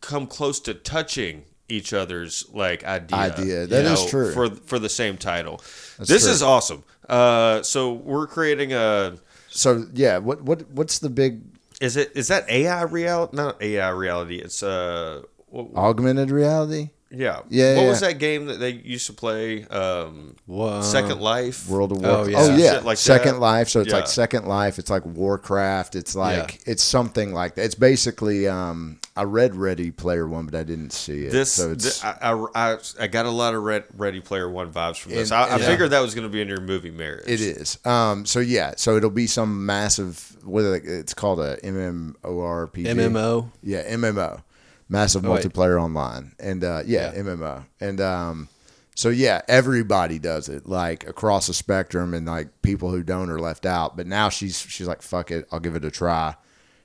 come 0.00 0.26
close 0.26 0.60
to 0.60 0.74
touching 0.74 1.44
each 1.68 1.92
other's 1.92 2.44
like 2.52 2.84
idea 2.84 3.18
Idea. 3.18 3.66
That 3.66 3.84
is 3.86 4.04
know, 4.04 4.08
true. 4.08 4.32
for 4.32 4.50
for 4.50 4.78
the 4.78 4.88
same 4.90 5.16
title 5.16 5.60
this 5.98 6.22
true. 6.24 6.32
is 6.32 6.42
awesome 6.42 6.84
uh 7.08 7.62
so 7.62 7.92
we're 7.92 8.26
creating 8.26 8.72
a 8.72 9.16
So 9.50 9.86
yeah, 9.94 10.18
what 10.18 10.42
what 10.42 10.70
what's 10.70 10.98
the 11.00 11.10
big 11.10 11.40
is 11.80 11.96
it 11.96 12.12
is 12.14 12.28
that 12.28 12.48
ai 12.50 12.82
reality 12.82 13.36
not 13.36 13.60
ai 13.62 13.88
reality 13.90 14.36
it's 14.38 14.62
uh 14.62 15.22
what, 15.48 15.66
augmented 15.76 16.30
reality? 16.30 16.90
Yeah. 17.10 17.40
Yeah, 17.48 17.74
What 17.76 17.82
yeah. 17.82 17.88
was 17.88 18.00
that 18.00 18.18
game 18.18 18.46
that 18.46 18.58
they 18.60 18.70
used 18.70 19.06
to 19.06 19.12
play? 19.12 19.64
Um, 19.66 20.36
Wha- 20.46 20.80
Second 20.82 21.20
Life. 21.20 21.68
World 21.68 21.92
of 21.92 22.04
Oh, 22.04 22.24
yeah. 22.26 22.36
Oh 22.38 22.56
yeah, 22.56 22.78
like 22.80 22.98
Second 22.98 23.34
that. 23.34 23.40
Life. 23.40 23.68
So 23.68 23.80
it's 23.80 23.90
Yeah. 23.90 23.96
like 23.96 24.06
Second 24.08 24.46
Life. 24.46 24.78
It's 24.78 24.90
like 24.90 25.04
Warcraft. 25.06 25.94
It's 25.96 26.14
like 26.16 26.54
Yeah. 26.66 26.72
it's 26.72 26.82
something 26.82 27.32
like 27.32 27.54
that. 27.56 27.64
It's 27.64 27.74
basically. 27.74 28.48
Um, 28.48 28.98
I 29.16 29.22
read 29.22 29.54
Ready 29.54 29.92
Player 29.92 30.26
One, 30.26 30.44
but 30.46 30.56
I 30.56 30.64
didn't 30.64 30.90
see 30.90 31.26
it. 31.26 31.30
This, 31.30 31.52
so 31.52 31.70
it's 31.70 32.00
thi- 32.02 32.08
I, 32.20 32.32
I, 32.32 32.48
I, 32.72 32.76
I 32.98 33.06
got 33.06 33.26
a 33.26 33.30
lot 33.30 33.54
of 33.54 33.62
Red, 33.62 33.84
Ready 33.96 34.20
Player 34.20 34.50
One 34.50 34.72
vibes 34.72 34.98
from 34.98 35.12
this. 35.12 35.30
And- 35.30 35.38
I, 35.38 35.54
I 35.54 35.58
yeah. 35.58 35.66
figured 35.66 35.90
that 35.90 36.00
was 36.00 36.16
going 36.16 36.26
to 36.26 36.32
be 36.32 36.40
in 36.40 36.48
your 36.48 36.60
movie 36.60 36.90
Marriage. 36.90 37.28
It 37.28 37.40
is. 37.40 37.78
Um, 37.84 38.26
so 38.26 38.40
yeah, 38.40 38.72
so 38.76 38.96
it'll 38.96 39.10
be 39.10 39.28
some 39.28 39.64
massive. 39.66 40.36
Whether 40.44 40.74
it's 40.74 41.14
called 41.14 41.38
a 41.40 41.56
MMORPG. 41.58 42.86
MMO. 42.86 43.50
Yeah, 43.62 43.82
MMO, 43.94 44.42
massive 44.88 45.24
Oh, 45.24 45.32
wait. 45.32 45.44
multiplayer 45.44 45.80
online, 45.82 46.32
and 46.38 46.62
uh, 46.64 46.82
yeah, 46.86 47.12
Yeah. 47.14 47.22
MMO, 47.22 47.64
and 47.80 48.00
um, 48.00 48.48
so 48.94 49.08
yeah, 49.08 49.42
everybody 49.48 50.18
does 50.18 50.48
it 50.48 50.66
like 50.68 51.06
across 51.08 51.46
the 51.48 51.54
spectrum, 51.54 52.14
and 52.14 52.26
like 52.26 52.62
people 52.62 52.90
who 52.90 53.02
don't 53.02 53.30
are 53.30 53.40
left 53.40 53.66
out. 53.66 53.96
But 53.96 54.06
now 54.06 54.28
she's 54.28 54.58
she's 54.58 54.86
like, 54.86 55.02
fuck 55.02 55.30
it, 55.30 55.46
I'll 55.50 55.60
give 55.60 55.74
it 55.76 55.84
a 55.84 55.90
try. 55.90 56.34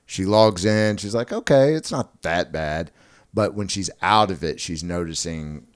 She 0.06 0.24
logs 0.24 0.64
in. 0.64 0.96
She's 0.96 1.14
like, 1.14 1.32
okay, 1.32 1.74
it's 1.74 1.92
not 1.92 2.22
that 2.22 2.50
bad. 2.50 2.90
But 3.32 3.54
when 3.54 3.68
she's 3.68 3.90
out 4.02 4.32
of 4.32 4.42
it, 4.42 4.58
she's 4.60 4.82
noticing 4.82 5.68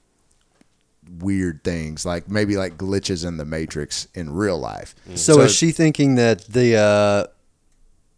weird 1.19 1.63
things, 1.63 2.05
like 2.05 2.29
maybe 2.29 2.57
like 2.57 2.77
glitches 2.77 3.25
in 3.25 3.37
the 3.37 3.45
matrix 3.45 4.07
in 4.13 4.33
real 4.33 4.57
life. 4.57 4.95
So, 5.15 5.39
is 5.41 5.55
she 5.55 5.71
thinking 5.71 6.15
that 6.15 6.41
the 6.47 6.75
uh, 6.75 7.27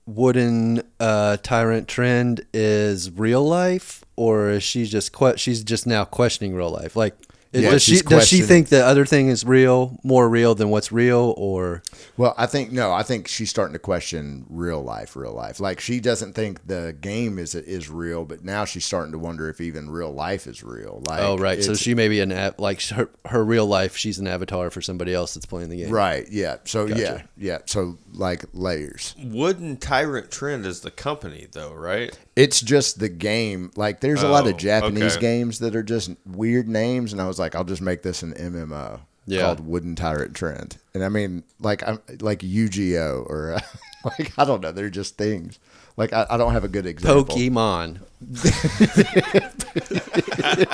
wooden 0.07 0.81
uh, 0.99 1.37
tyrant 1.43 1.87
trend 1.87 2.45
is 2.53 3.11
real 3.11 3.45
life, 3.45 4.03
or 4.15 4.49
is 4.49 4.63
she 4.63 4.85
just 4.85 5.13
que- 5.13 5.37
she's 5.37 5.63
just 5.63 5.85
now 5.85 6.05
questioning 6.05 6.55
real 6.55 6.71
life? 6.71 6.95
Like, 6.95 7.15
Yeah, 7.53 7.71
does 7.71 7.81
she 7.83 8.01
does 8.01 8.27
she 8.27 8.41
think 8.41 8.67
the 8.69 8.85
other 8.85 9.05
thing 9.05 9.29
is 9.29 9.45
real, 9.45 9.99
more 10.03 10.27
real 10.29 10.53
than 10.53 10.69
what's 10.69 10.91
real, 10.91 11.33
or 11.37 11.81
Well, 12.17 12.33
I 12.37 12.45
think 12.45 12.71
no. 12.71 12.91
I 12.91 13.03
think 13.03 13.27
she's 13.27 13.49
starting 13.49 13.73
to 13.73 13.79
question 13.79 14.45
real 14.49 14.81
life, 14.83 15.15
real 15.15 15.33
life. 15.33 15.59
Like 15.59 15.79
she 15.79 15.99
doesn't 15.99 16.33
think 16.33 16.67
the 16.67 16.95
game 16.99 17.39
is 17.39 17.55
is 17.55 17.89
real, 17.89 18.25
but 18.25 18.43
now 18.43 18.65
she's 18.65 18.85
starting 18.85 19.11
to 19.13 19.17
wonder 19.17 19.49
if 19.49 19.61
even 19.61 19.89
real 19.89 20.11
life 20.13 20.45
is 20.45 20.63
real. 20.63 21.01
Like, 21.07 21.21
oh 21.21 21.37
right, 21.37 21.63
so 21.63 21.73
she 21.73 21.95
may 21.95 22.07
be 22.09 22.19
an 22.19 22.31
av- 22.33 22.59
like 22.59 22.81
her 22.89 23.09
her 23.25 23.43
real 23.45 23.65
life, 23.65 23.95
she's 23.95 24.19
an 24.19 24.27
avatar 24.27 24.69
for 24.69 24.81
somebody 24.81 25.13
else 25.13 25.33
that's 25.33 25.45
playing 25.45 25.69
the 25.69 25.77
game. 25.77 25.89
right, 25.91 26.27
yeah. 26.29 26.57
So 26.65 26.85
yeah, 26.85 26.95
Gotcha. 26.95 27.29
yeah. 27.37 27.57
So 27.65 27.97
like 28.13 28.43
layers. 28.53 29.15
Wooden 29.23 29.77
Tyrant 29.77 30.31
Trend 30.31 30.65
is 30.65 30.81
the 30.81 30.91
company, 30.91 31.47
though, 31.51 31.73
right? 31.73 32.17
It's 32.35 32.61
just 32.61 32.99
the 32.99 33.09
game. 33.09 33.71
Like 33.75 34.01
there's 34.01 34.21
a 34.23 34.27
lot 34.27 34.45
Oh, 34.45 34.49
of 34.49 34.57
Japanese 34.57 35.13
okay. 35.13 35.21
games 35.21 35.59
that 35.59 35.75
are 35.75 35.83
just 35.83 36.11
weird 36.25 36.67
names, 36.67 37.11
and 37.13 37.21
I 37.21 37.27
was 37.27 37.36
like, 37.39 37.55
I'll 37.55 37.63
just 37.63 37.81
make 37.81 38.03
this 38.03 38.23
an 38.23 38.33
MMO 38.33 38.99
Yeah. 39.25 39.41
called 39.41 39.65
Wooden 39.65 39.95
Tyrant 39.95 40.35
Trend. 40.35 40.77
And 40.93 41.03
I 41.03 41.09
mean, 41.09 41.43
like 41.59 41.87
I'm 41.87 41.99
like 42.21 42.43
Yu-Gi-Oh 42.43 43.25
or 43.27 43.53
uh, 43.53 43.59
like 44.05 44.33
I 44.37 44.45
don't 44.45 44.61
know. 44.61 44.71
They're 44.71 44.89
just 44.89 45.17
things. 45.17 45.59
Like 45.97 46.13
I, 46.13 46.25
I 46.29 46.37
don't 46.37 46.53
have 46.53 46.63
a 46.63 46.67
good 46.67 46.85
example. 46.85 47.25
Pokemon. 47.35 47.99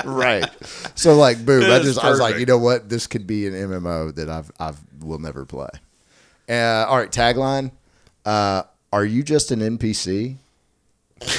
right. 0.04 0.48
So 0.94 1.14
like, 1.14 1.44
boom. 1.44 1.64
I 1.70 1.78
just 1.80 2.02
I 2.02 2.10
was 2.10 2.20
like, 2.20 2.38
you 2.38 2.46
know 2.46 2.58
what? 2.58 2.88
This 2.88 3.06
could 3.06 3.26
be 3.26 3.46
an 3.46 3.54
MMO 3.54 4.14
that 4.14 4.28
I've 4.28 4.50
I've 4.58 4.78
will 5.00 5.18
never 5.18 5.44
play. 5.44 5.68
Uh, 6.48 6.86
all 6.88 6.98
right, 6.98 7.10
tagline. 7.10 7.70
Uh, 8.24 8.62
are 8.92 9.04
you 9.04 9.22
just 9.22 9.50
an 9.50 9.60
NPC? 9.60 10.36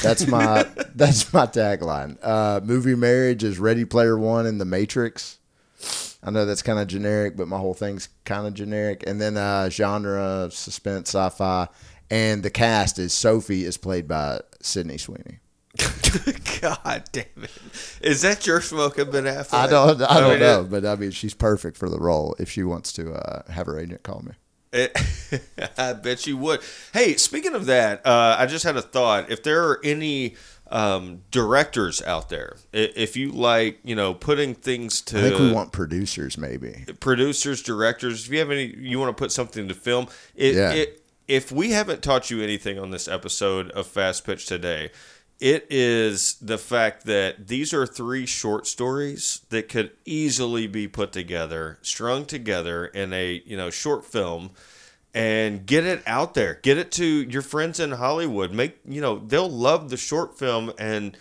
That's 0.02 0.28
my 0.28 0.64
that's 0.96 1.32
my 1.34 1.46
tagline. 1.46 2.18
Uh, 2.22 2.62
movie 2.64 2.96
marriage 2.96 3.44
is 3.44 3.60
Ready 3.60 3.86
Player 3.86 4.18
One 4.18 4.46
and 4.46 4.60
The 4.60 4.66
Matrix. 4.66 5.40
I 6.24 6.32
know 6.32 6.46
that's 6.46 6.64
kind 6.64 6.80
of 6.80 6.88
generic, 6.88 7.38
but 7.38 7.48
my 7.48 7.60
whole 7.60 7.76
thing's 7.76 8.10
kind 8.24 8.48
of 8.48 8.56
generic. 8.56 9.04
And 9.06 9.22
then 9.22 9.38
uh, 9.38 9.70
genre 9.70 10.50
suspense 10.52 11.10
sci-fi, 11.10 11.68
and 12.10 12.42
the 12.42 12.50
cast 12.50 12.98
is 12.98 13.14
Sophie 13.14 13.64
is 13.64 13.78
played 13.78 14.08
by 14.08 14.42
Sydney 14.62 14.98
Sweeney. 14.98 15.40
God 16.62 17.04
damn 17.12 17.26
it! 17.44 17.52
Is 18.02 18.22
that 18.22 18.48
your 18.48 18.62
smoking 18.62 19.12
Ben 19.12 19.26
Affleck? 19.26 19.54
I 19.54 19.68
don't 19.68 20.02
I 20.02 20.20
don't 20.22 20.32
mean, 20.32 20.40
know, 20.40 20.64
but 20.64 20.86
I 20.86 20.96
mean 20.96 21.12
she's 21.12 21.34
perfect 21.34 21.78
for 21.78 21.90
the 21.90 22.00
role 22.00 22.34
if 22.40 22.50
she 22.50 22.64
wants 22.64 22.94
to 22.94 23.14
uh, 23.14 23.52
have 23.52 23.68
her 23.68 23.78
agent 23.78 24.02
call 24.04 24.22
me. 24.22 24.32
It, 24.76 25.72
I 25.78 25.94
bet 25.94 26.28
you 26.28 26.38
would. 26.38 26.60
Hey, 26.94 27.16
speaking 27.16 27.56
of 27.56 27.66
that, 27.68 28.06
uh, 28.06 28.36
I 28.38 28.46
just 28.46 28.64
had 28.66 28.76
a 28.78 28.82
thought. 28.82 29.32
If 29.32 29.42
there 29.44 29.64
are 29.70 29.80
any 29.84 30.36
um, 30.70 31.22
directors 31.32 32.02
out 32.02 32.30
there, 32.30 32.58
if 32.74 33.16
you 33.16 33.32
like, 33.32 33.80
you 33.84 33.96
know, 33.96 34.14
putting 34.14 34.54
things 34.54 35.02
to 35.04 35.18
I 35.20 35.22
think 35.22 35.40
we 35.40 35.52
want 35.52 35.72
producers 35.72 36.38
maybe. 36.38 36.86
producers, 37.00 37.62
directors, 37.64 38.26
if 38.26 38.32
you 38.34 38.40
have 38.40 38.52
any, 38.52 38.66
you 38.78 39.00
want 39.00 39.16
to 39.16 39.20
put 39.22 39.32
something 39.32 39.68
to 39.68 39.74
film, 39.74 40.08
it, 40.36 40.56
Yeah. 40.56 40.72
it, 40.74 41.02
if 41.28 41.52
we 41.52 41.72
haven't 41.72 42.04
taught 42.04 42.30
you 42.30 42.42
anything 42.44 42.78
on 42.78 42.92
this 42.92 43.08
episode 43.08 43.72
of 43.72 43.88
Fast 43.88 44.26
Pitch 44.26 44.46
today, 44.46 44.92
it 45.40 45.68
is 45.70 46.36
the 46.36 46.58
fact 46.58 47.06
that 47.06 47.48
these 47.48 47.74
are 47.74 47.86
three 47.86 48.26
short 48.26 48.68
stories 48.68 49.42
that 49.50 49.70
could 49.70 49.92
easily 50.06 50.68
be 50.68 50.88
put 50.88 51.12
together, 51.12 51.78
strung 51.82 52.26
together 52.26 52.86
in 52.86 53.14
a 53.14 53.42
you 53.46 53.58
know 53.58 53.70
short 53.70 54.06
film, 54.06 54.52
and 55.14 55.66
get 55.66 55.86
it 55.86 56.02
out 56.08 56.34
there. 56.34 56.60
Get 56.62 56.78
it 56.78 56.92
to 56.94 57.06
your 57.06 57.42
friends 57.42 57.80
in 57.80 57.92
Hollywood. 57.92 58.52
Make 58.52 58.80
you 58.88 59.02
know 59.02 59.20
they'll 59.20 59.50
love 59.50 59.90
the 59.90 59.98
short 59.98 60.38
film 60.38 60.72
and. 60.78 61.18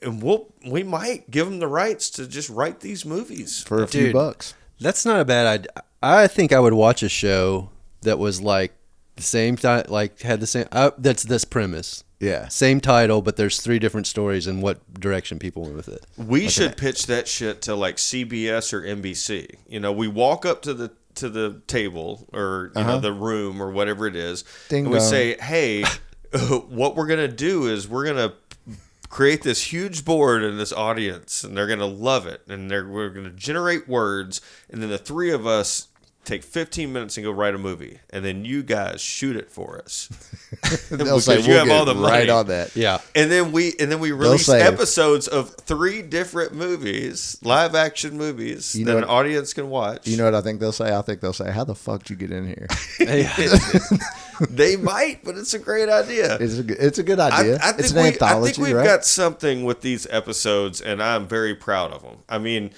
And 0.00 0.22
we'll 0.22 0.54
we 0.64 0.84
might 0.84 1.32
give 1.32 1.46
them 1.46 1.58
the 1.58 1.66
rights 1.66 2.08
to 2.10 2.28
just 2.28 2.48
write 2.48 2.78
these 2.78 3.04
movies. 3.04 3.64
For 3.64 3.82
a 3.82 3.88
few 3.88 4.12
bucks. 4.12 4.54
That's 4.78 5.04
not 5.04 5.18
a 5.18 5.24
bad 5.24 5.46
idea. 5.46 5.82
I 6.00 6.28
think 6.28 6.52
I 6.52 6.60
would 6.60 6.74
watch 6.74 7.02
a 7.02 7.08
show 7.08 7.70
that 8.02 8.20
was 8.20 8.40
like 8.40 8.72
the 9.16 9.22
same 9.22 9.56
time, 9.56 9.84
like 9.88 10.20
had 10.20 10.40
the 10.40 10.46
same. 10.46 10.66
Uh, 10.72 10.90
that's 10.98 11.22
this 11.24 11.44
premise. 11.44 12.04
Yeah. 12.20 12.48
Same 12.48 12.80
title, 12.80 13.20
but 13.20 13.36
there's 13.36 13.60
three 13.60 13.78
different 13.78 14.06
stories 14.06 14.46
and 14.46 14.62
what 14.62 14.78
direction 14.94 15.38
people 15.38 15.62
went 15.64 15.74
with 15.76 15.88
it. 15.88 16.06
We 16.16 16.48
should 16.48 16.76
pitch 16.76 17.06
that 17.06 17.28
shit 17.28 17.60
to 17.62 17.74
like 17.74 17.96
CBS 17.96 18.72
or 18.72 18.80
NBC. 18.82 19.56
You 19.68 19.80
know, 19.80 19.92
we 19.92 20.08
walk 20.08 20.46
up 20.46 20.62
to 20.62 20.72
the 20.74 20.92
to 21.16 21.28
the 21.28 21.60
table 21.66 22.26
or 22.32 22.72
you 22.74 22.82
know 22.82 22.98
the 22.98 23.12
room 23.12 23.62
or 23.62 23.70
whatever 23.70 24.06
it 24.06 24.16
is, 24.16 24.42
Uh-huh. 24.42 24.66
Ding 24.70 24.84
and 24.86 24.92
we 24.92 24.98
dong. 25.00 25.08
say, 25.08 25.36
"Hey, 25.40 25.84
what 26.68 26.96
we're 26.96 27.06
gonna 27.06 27.28
do 27.28 27.66
is 27.66 27.86
we're 27.88 28.04
gonna 28.06 28.32
create 29.10 29.42
this 29.42 29.72
huge 29.72 30.04
board 30.04 30.42
in 30.42 30.56
this 30.58 30.72
audience, 30.72 31.44
and 31.44 31.56
they're 31.56 31.68
gonna 31.68 31.86
love 31.86 32.26
it, 32.26 32.40
and 32.48 32.70
they're 32.70 32.88
we're 32.88 33.10
gonna 33.10 33.30
generate 33.30 33.86
words, 33.88 34.40
and 34.70 34.82
then 34.82 34.88
the 34.90 34.98
three 34.98 35.30
of 35.30 35.46
us." 35.46 35.88
Take 36.24 36.42
15 36.42 36.92
minutes 36.92 37.16
and 37.18 37.24
go 37.24 37.30
write 37.30 37.54
a 37.54 37.58
movie, 37.58 38.00
and 38.10 38.24
then 38.24 38.44
you 38.46 38.62
guys 38.62 39.00
shoot 39.00 39.36
it 39.36 39.50
for 39.50 39.78
us. 39.78 40.08
They'll 40.88 40.98
Because 40.98 41.24
say 41.26 41.40
you 41.40 41.48
we'll 41.48 41.58
have 41.58 41.66
get 41.66 41.76
all 41.78 41.84
the 41.84 41.94
right 41.94 42.26
money. 42.26 42.30
on 42.30 42.46
that. 42.46 42.74
Yeah. 42.76 42.98
And 43.14 43.30
then 43.30 43.52
we 43.52 43.74
and 43.78 43.90
then 43.92 44.00
we 44.00 44.12
release 44.12 44.48
episodes 44.48 45.28
of 45.28 45.54
three 45.56 46.00
different 46.00 46.54
movies, 46.54 47.36
live 47.42 47.74
action 47.74 48.16
movies 48.16 48.74
You 48.74 48.84
that 48.86 48.92
know 48.92 48.98
an 48.98 49.04
audience 49.04 49.52
can 49.52 49.68
watch. 49.68 50.06
You 50.06 50.16
know 50.16 50.24
what 50.24 50.34
I 50.34 50.40
think 50.40 50.60
they'll 50.60 50.72
say? 50.72 50.96
I 50.96 51.02
think 51.02 51.20
they'll 51.20 51.32
say, 51.32 51.50
"How 51.50 51.64
the 51.64 51.74
fuck 51.74 52.04
did 52.04 52.10
you 52.10 52.16
get 52.16 52.30
in 52.30 52.46
here?" 52.46 52.68
they 54.50 54.76
might, 54.76 55.20
but 55.24 55.36
it's 55.36 55.54
a 55.54 55.58
great 55.58 55.88
idea. 55.88 56.36
It's 56.40 56.58
a 56.58 56.62
good, 56.62 56.76
it's 56.80 56.98
a 56.98 57.02
good 57.02 57.20
idea. 57.20 57.58
I, 57.62 57.68
I 57.68 57.72
think 57.72 57.80
it's 57.80 57.90
an 57.90 57.96
we, 57.96 58.02
I 58.02 58.06
anthology, 58.08 58.52
think 58.54 58.66
we've 58.66 58.76
right? 58.76 58.84
got 58.86 59.04
something 59.04 59.64
with 59.64 59.80
these 59.80 60.06
episodes, 60.10 60.80
and 60.80 61.02
I'm 61.02 61.26
very 61.28 61.54
proud 61.54 61.92
of 61.92 62.02
them. 62.02 62.18
I 62.28 62.38
mean, 62.38 62.64
you- 62.64 62.70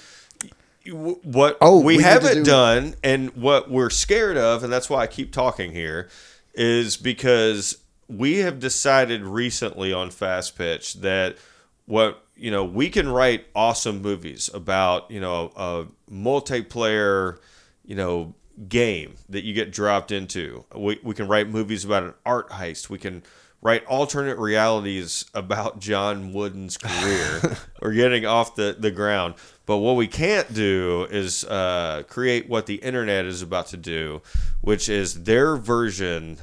what 0.93 1.57
Oh, 1.61 1.79
we, 1.79 1.97
we 1.97 2.03
haven't 2.03 2.43
do- 2.43 2.43
done, 2.43 2.95
and 3.03 3.29
what 3.35 3.69
we're 3.69 3.89
scared 3.89 4.37
of, 4.37 4.63
and 4.63 4.71
that's 4.71 4.89
why 4.89 5.01
I 5.01 5.07
keep 5.07 5.31
talking 5.31 5.71
here, 5.71 6.09
is 6.53 6.97
because 6.97 7.77
we 8.07 8.37
have 8.37 8.59
decided 8.59 9.23
recently 9.23 9.91
on 9.93 10.09
Fast 10.11 10.57
Pitch 10.57 10.95
that 10.95 11.37
what 11.85 12.23
you 12.35 12.51
know 12.51 12.63
we 12.65 12.89
can 12.89 13.09
write 13.09 13.45
awesome 13.55 14.01
movies 14.01 14.49
about 14.53 15.09
you 15.11 15.19
know 15.19 15.51
a 15.55 15.85
multiplayer 16.11 17.37
you 17.85 17.95
know 17.95 18.33
game 18.69 19.15
that 19.29 19.43
you 19.43 19.53
get 19.53 19.71
dropped 19.71 20.11
into 20.11 20.63
we, 20.75 20.99
we 21.03 21.13
can 21.13 21.27
write 21.27 21.47
movies 21.49 21.85
about 21.85 22.03
an 22.03 22.13
art 22.25 22.49
heist 22.49 22.89
we 22.89 22.97
can 22.97 23.21
write 23.61 23.85
alternate 23.85 24.37
realities 24.37 25.25
about 25.33 25.79
John 25.79 26.31
Wooden's 26.31 26.77
career 26.77 27.57
or 27.81 27.91
getting 27.91 28.23
off 28.25 28.55
the, 28.55 28.75
the 28.77 28.91
ground. 28.91 29.33
But 29.67 29.79
what 29.79 29.97
we 29.97 30.07
can't 30.07 30.53
do 30.53 31.07
is 31.11 31.43
uh, 31.43 32.03
create 32.07 32.47
what 32.47 32.67
the 32.67 32.75
internet 32.75 33.25
is 33.25 33.41
about 33.41 33.67
to 33.67 33.77
do, 33.77 34.21
which 34.61 34.87
is 34.87 35.25
their 35.25 35.57
version 35.57 36.37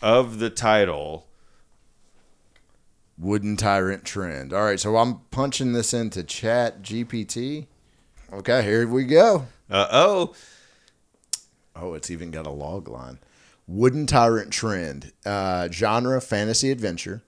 of 0.00 0.38
the 0.38 0.48
title. 0.48 1.26
Wooden 3.18 3.58
Tyrant 3.58 4.06
Trend. 4.06 4.54
All 4.54 4.64
right, 4.64 4.80
so 4.80 4.96
I'm 4.96 5.18
punching 5.30 5.74
this 5.74 5.92
into 5.92 6.24
Chat 6.24 6.80
GPT. 6.80 7.66
Okay, 8.32 8.62
here 8.62 8.88
we 8.88 9.04
go. 9.04 9.44
Uh 9.68 9.86
oh. 9.92 10.34
Oh, 11.76 11.92
it's 11.92 12.10
even 12.10 12.30
got 12.30 12.46
a 12.46 12.50
log 12.50 12.88
line. 12.88 13.18
Wooden 13.68 14.06
Tyrant 14.06 14.50
Trend. 14.50 15.12
Uh, 15.26 15.68
genre 15.70 16.18
fantasy 16.22 16.70
adventure. 16.70 17.22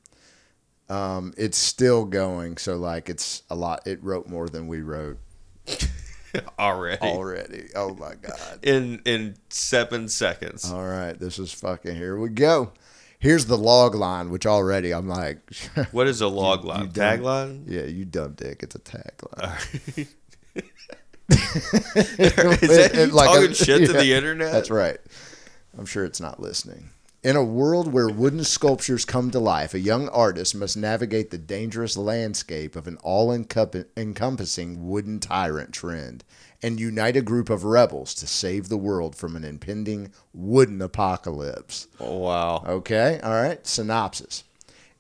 Um, 0.89 1.35
it's 1.37 1.59
still 1.59 2.07
going, 2.07 2.57
so 2.57 2.77
like 2.77 3.11
it's 3.11 3.43
a 3.51 3.55
lot. 3.55 3.87
It 3.87 4.03
wrote 4.03 4.31
more 4.31 4.49
than 4.49 4.67
we 4.67 4.81
wrote 4.81 5.19
Already. 6.59 7.03
already. 7.03 7.69
Oh 7.77 7.95
my 7.95 8.15
god. 8.15 8.61
In 8.63 9.03
in 9.05 9.37
seven 9.51 10.09
seconds. 10.09 10.71
All 10.73 10.87
right, 10.87 11.19
this 11.19 11.39
is 11.39 11.53
fucking. 11.53 11.95
Here 11.95 12.19
we 12.19 12.31
go. 12.31 12.73
Here's 13.19 13.47
the 13.47 13.59
log 13.59 13.95
line, 13.95 14.31
which 14.31 14.47
already 14.47 14.93
I'm 14.93 15.09
like, 15.09 15.39
What 15.93 16.09
is 16.09 16.21
a 16.23 16.29
log 16.29 16.65
line? 16.65 16.91
Tagline? 16.91 17.65
yeah, 17.67 17.83
you 17.85 18.05
dumb 18.05 18.33
dick. 18.33 18.63
It's 18.63 18.75
a 18.75 18.79
tagline. 18.81 20.09
Is 21.29 22.69
that 22.69 22.93
you 22.95 23.11
talking 23.11 23.53
shit 23.53 23.87
to 23.87 23.93
the 23.93 24.13
internet? 24.13 24.53
That's 24.53 24.71
right. 24.71 24.99
I'm 25.79 25.87
sure 25.87 26.05
it's 26.05 26.21
not 26.21 26.41
listening. 26.41 26.91
In 27.23 27.37
a 27.37 27.45
world 27.45 27.93
where 27.93 28.09
wooden 28.09 28.43
sculptures 28.43 29.05
come 29.05 29.31
to 29.31 29.39
life, 29.39 29.75
a 29.75 29.79
young 29.79 30.09
artist 30.09 30.57
must 30.57 30.77
navigate 30.77 31.31
the 31.31 31.39
dangerous 31.39 31.97
landscape 31.97 32.75
of 32.75 32.89
an 32.89 32.97
all 32.97 33.31
encompassing 33.33 34.89
wooden 34.89 35.21
tyrant 35.21 35.71
trend 35.73 36.25
and 36.65 36.81
unite 36.81 37.17
a 37.17 37.23
group 37.23 37.49
of 37.49 37.63
rebels 37.63 38.13
to 38.15 38.27
save 38.27 38.69
the 38.69 38.77
world 38.77 39.15
from 39.15 39.37
an 39.37 39.45
impending 39.45 40.13
wooden 40.35 40.83
apocalypse. 40.83 41.87
Oh, 42.01 42.19
wow. 42.19 42.65
Okay, 42.67 43.21
all 43.23 43.41
right. 43.41 43.65
Synopsis. 43.65 44.43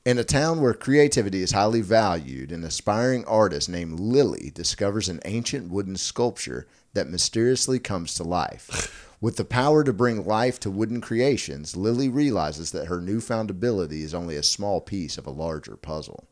In 0.04 0.16
a 0.16 0.22
town 0.22 0.60
where 0.60 0.74
creativity 0.74 1.42
is 1.42 1.50
highly 1.50 1.80
valued, 1.80 2.52
an 2.52 2.62
aspiring 2.62 3.24
artist 3.24 3.68
named 3.68 3.98
Lily 3.98 4.52
discovers 4.54 5.08
an 5.08 5.18
ancient 5.24 5.72
wooden 5.72 5.96
sculpture 5.96 6.68
that 6.92 7.10
mysteriously 7.10 7.80
comes 7.80 8.14
to 8.14 8.22
life. 8.22 9.08
With 9.22 9.36
the 9.36 9.44
power 9.44 9.84
to 9.84 9.92
bring 9.92 10.26
life 10.26 10.58
to 10.58 10.70
wooden 10.70 11.00
creations, 11.00 11.76
Lily 11.76 12.08
realizes 12.08 12.72
that 12.72 12.88
her 12.88 13.00
newfound 13.00 13.50
ability 13.50 14.02
is 14.02 14.14
only 14.14 14.34
a 14.34 14.42
small 14.42 14.80
piece 14.80 15.16
of 15.16 15.28
a 15.28 15.30
larger 15.30 15.76
puzzle. 15.76 16.26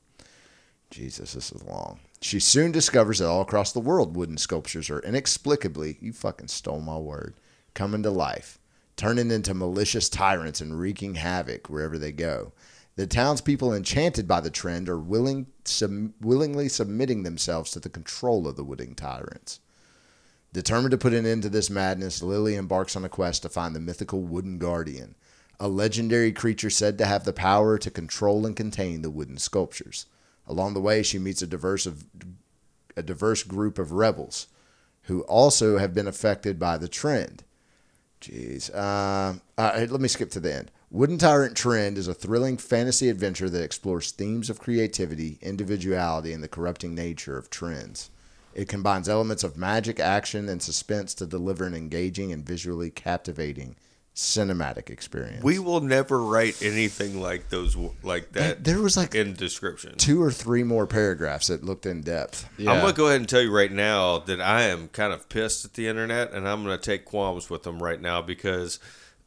Jesus, 0.91 1.35
this 1.35 1.53
is 1.53 1.63
long. 1.63 2.01
She 2.21 2.41
soon 2.41 2.73
discovers 2.73 3.21
that 3.21 3.29
all 3.29 3.43
across 3.43 3.71
the 3.71 3.79
world, 3.79 4.17
wooden 4.17 4.39
sculptures 4.39 4.91
are 4.91 4.99
inexplicably, 4.99 5.99
you 6.01 6.13
fucking 6.13 6.49
stole 6.49 6.81
my 6.81 6.99
word, 6.99 7.35
coming 7.75 8.03
to 8.03 8.11
life, 8.11 8.59
turning 8.97 9.31
into 9.31 9.55
malicious 9.55 10.09
tyrants 10.09 10.61
and 10.61 10.81
wreaking 10.81 11.15
havoc 11.15 11.71
wherever 11.71 11.97
they 11.97 12.11
go. 12.11 12.51
The 12.97 13.07
townspeople, 13.07 13.73
enchanted 13.73 14.27
by 14.27 14.41
the 14.41 14.51
trend, 14.51 14.89
are 14.89 14.99
willing, 14.99 15.47
sub, 15.65 16.11
willingly 16.21 16.69
submitting 16.69 17.23
themselves 17.23 17.71
to 17.71 17.79
the 17.79 17.89
control 17.89 18.49
of 18.49 18.57
the 18.57 18.65
wooden 18.65 18.97
tyrants. 18.97 19.61
Determined 20.53 20.91
to 20.91 20.99
put 20.99 21.15
an 21.15 21.27
end 21.27 21.43
to 21.43 21.49
this 21.49 21.71
madness, 21.71 22.23
Lily 22.23 22.57
embarks 22.57 22.97
on 22.97 23.05
a 23.05 23.09
quest 23.09 23.43
to 23.43 23.49
find 23.49 23.75
the 23.75 23.81
mythical 23.81 24.23
Wooden 24.23 24.59
Guardian, 24.59 25.15
a 25.61 25.69
legendary 25.69 26.33
creature 26.33 26.71
said 26.71 26.99
to 26.99 27.07
have 27.07 27.25
the 27.25 27.33
power 27.33 27.79
to 27.79 27.91
control 27.91 28.47
and 28.47 28.57
contain 28.57 29.03
the 29.03 29.11
wooden 29.11 29.39
sculptures. 29.39 30.07
Along 30.47 30.75
the 30.75 30.81
way, 30.81 31.03
she 31.03 31.19
meets 31.19 31.43
a 31.43 31.47
diverse 31.47 31.87
of 31.87 32.05
a 32.97 33.03
diverse 33.03 33.45
group 33.45 33.79
of 33.79 33.93
rebels 33.93 34.49
who 35.03 35.23
also 35.23 35.79
have 35.79 35.95
been 35.95 36.09
affected 36.09 36.59
by 36.59 36.77
the 36.77 36.89
trend. 36.89 37.45
Jeez. 38.21 38.71
Uh, 38.75 39.39
uh, 39.57 39.87
let 39.89 40.01
me 40.01 40.09
skip 40.09 40.31
to 40.31 40.41
the 40.41 40.53
end. 40.53 40.71
Wooden 40.91 41.19
Tyrant 41.19 41.57
Trend 41.57 41.97
is 41.97 42.09
a 42.09 42.15
thrilling 42.15 42.57
fantasy 42.57 43.09
adventure 43.09 43.49
that 43.49 43.63
explores 43.63 44.11
themes 44.11 44.51
of 44.51 44.59
creativity, 44.59 45.39
individuality, 45.41 46.33
and 46.33 46.43
the 46.43 46.49
corrupting 46.49 46.95
nature 46.95 47.39
of 47.39 47.49
trends. 47.49 48.11
It 48.55 48.69
combines 48.69 49.09
elements 49.09 49.45
of 49.45 49.57
magic, 49.57 50.01
action, 50.01 50.49
and 50.49 50.63
suspense 50.63 51.15
to 51.15 51.27
deliver 51.27 51.65
an 51.67 51.75
engaging 51.75 52.33
and 52.33 52.45
visually 52.45 52.91
captivating 52.91 53.77
cinematic 54.15 54.91
experience. 54.91 55.43
We 55.43 55.59
will 55.59 55.81
never 55.81 56.21
write 56.21 56.63
anything 56.63 57.21
like 57.21 57.49
those, 57.49 57.77
like 58.03 58.33
that. 58.33 58.65
there 58.65 58.81
was 58.81 58.97
like 58.97 59.15
in 59.15 59.35
description. 59.35 59.97
two 59.97 60.23
or 60.23 60.31
three 60.31 60.63
more 60.63 60.87
paragraphs 60.87 61.47
that 61.47 61.65
looked 61.65 61.87
in 61.87 62.03
depth. 62.03 62.49
Yeah. 62.59 62.73
I'm 62.73 62.81
gonna 62.81 62.93
go 62.93 63.07
ahead 63.07 63.21
and 63.21 63.29
tell 63.29 63.41
you 63.41 63.55
right 63.55 63.73
now 63.73 64.19
that 64.19 64.41
I 64.41 64.63
am 64.63 64.89
kind 64.89 65.13
of 65.13 65.29
pissed 65.29 65.65
at 65.65 65.75
the 65.75 65.87
internet, 65.89 66.33
and 66.33 66.49
I'm 66.49 66.63
gonna 66.63 66.77
take 66.77 67.05
qualms 67.05 67.49
with 67.49 67.63
them 67.63 67.83
right 67.83 68.01
now 68.01 68.21
because 68.21 68.79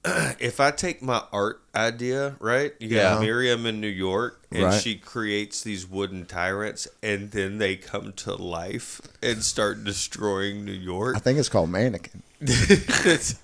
if 0.39 0.59
I 0.59 0.71
take 0.71 1.01
my 1.01 1.23
art 1.31 1.61
idea, 1.75 2.35
right? 2.39 2.73
You 2.79 2.89
got 2.89 2.95
Yeah. 2.95 3.19
Miriam 3.19 3.65
in 3.65 3.79
New 3.81 3.87
York, 3.87 4.41
and 4.51 4.63
Right. 4.63 4.81
she 4.81 4.95
creates 4.95 5.61
these 5.63 5.87
wooden 5.87 6.25
tyrants, 6.25 6.87
and 7.01 7.31
then 7.31 7.57
they 7.57 7.75
come 7.75 8.11
to 8.13 8.35
life 8.35 9.01
and 9.21 9.43
start 9.43 9.83
destroying 9.83 10.65
New 10.65 10.71
York. 10.73 11.15
I 11.15 11.19
think 11.19 11.39
it's 11.39 11.49
called 11.49 11.69
Mannequin. 11.69 12.21
it's 12.41 13.35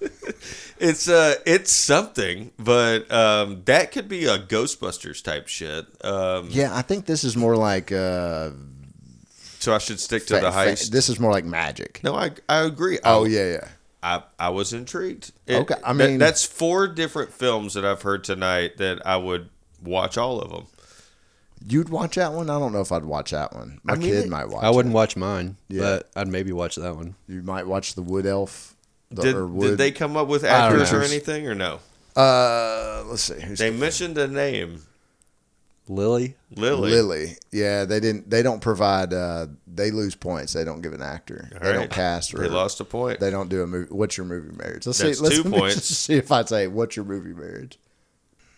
it's 0.79 1.07
uh 1.07 1.35
it's 1.45 1.71
something, 1.71 2.51
but 2.59 3.09
um, 3.11 3.61
that 3.65 3.91
could 3.93 4.09
be 4.09 4.25
a 4.25 4.37
Ghostbusters 4.37 5.23
type 5.23 5.47
shit. 5.47 5.85
Um, 6.03 6.49
Yeah, 6.51 6.75
I 6.75 6.81
think 6.81 7.05
this 7.05 7.23
is 7.23 7.37
more 7.37 7.55
like 7.55 7.91
uh, 7.93 8.49
so 9.59 9.73
I 9.73 9.77
should 9.77 9.99
stick 10.01 10.25
to 10.27 10.35
fa- 10.35 10.41
the 10.41 10.51
fa- 10.51 10.91
this 10.91 11.07
is 11.07 11.17
more 11.19 11.31
like 11.31 11.45
magic. 11.45 12.01
no, 12.03 12.13
I 12.15 12.31
I 12.49 12.63
agree. 12.65 12.99
Oh 13.05 13.23
I- 13.25 13.29
yeah, 13.29 13.51
yeah. 13.53 13.67
I, 14.01 14.23
I 14.37 14.49
was 14.49 14.71
intrigued. 14.73 15.31
It- 15.45 15.55
Okay, 15.55 15.75
I 15.83 15.93
that- 15.93 16.09
mean- 16.09 16.19
that's 16.19 16.45
four 16.45 16.87
different 16.87 17.33
films 17.33 17.73
that 17.73 17.83
I've 17.85 18.01
heard 18.01 18.23
tonight 18.23 18.77
that 18.77 19.05
I 19.05 19.17
would 19.17 19.49
watch 19.83 20.17
all 20.17 20.39
of 20.39 20.51
them. 20.51 20.67
You'd 21.67 21.89
watch 21.89 22.15
that 22.15 22.31
one? 22.31 22.49
I 22.49 22.57
don't 22.57 22.71
know 22.71 22.79
if 22.79 22.91
I'd 22.91 23.03
watch 23.03 23.31
that 23.31 23.53
one. 23.53 23.81
My 23.83 23.93
I 23.93 23.95
mean, 23.97 24.09
kid 24.09 24.25
it- 24.25 24.29
might 24.29 24.45
watch. 24.47 24.63
I 24.63 24.69
wouldn't 24.69 24.93
it. 24.93 24.95
watch 24.95 25.17
mine, 25.17 25.57
Yeah. 25.67 25.81
but 25.81 26.09
I'd 26.15 26.27
maybe 26.29 26.53
watch 26.53 26.75
that 26.77 26.95
one. 26.95 27.15
You 27.27 27.41
might 27.41 27.67
watch 27.67 27.95
the 27.95 28.01
Wood 28.01 28.25
Elf. 28.25 28.75
The, 29.11 29.21
Did, 29.23 29.35
Wood. 29.43 29.69
did 29.71 29.77
they 29.79 29.91
come 29.91 30.15
up 30.15 30.27
with 30.27 30.43
actors 30.45 30.93
or 30.93 31.01
anything 31.01 31.47
or 31.47 31.55
no? 31.55 31.79
Uh, 32.15 33.03
let's 33.07 33.23
see. 33.23 33.41
Who's 33.41 33.59
They 33.59 33.71
mentioned 33.71 34.17
a 34.17 34.27
name, 34.27 34.83
Lily. 35.89 36.35
Lily. 36.55 36.91
Lily. 36.91 37.37
Yeah, 37.51 37.83
they 37.83 37.99
didn't. 37.99 38.29
They 38.29 38.43
don't 38.43 38.61
provide. 38.61 39.11
Uh, 39.11 39.47
they 39.67 39.89
lose 39.89 40.13
points. 40.13 40.53
They 40.53 40.63
don't 40.63 40.81
give 40.81 40.93
an 40.93 41.01
actor. 41.01 41.49
All 41.55 41.59
they 41.61 41.73
don't 41.73 41.89
cast. 41.89 42.33
Or, 42.35 42.37
They 42.37 42.47
lost 42.47 42.79
a 42.79 42.85
point. 42.85 43.19
They 43.19 43.31
don't 43.31 43.49
do 43.49 43.63
a 43.63 43.67
movie. 43.67 43.91
What's 43.91 44.15
your 44.15 44.27
movie 44.27 44.55
marriage? 44.55 44.85
Let's 44.85 44.99
That's 44.99 45.17
see. 45.17 45.23
Let's 45.23 45.35
two 45.37 45.43
let 45.49 45.51
me 45.51 45.57
points. 45.57 45.75
just 45.87 46.01
see 46.03 46.13
if 46.13 46.31
I 46.31 46.43
say 46.45 46.67
what's 46.67 46.95
your 46.95 47.05
movie 47.05 47.33
marriage. 47.33 47.79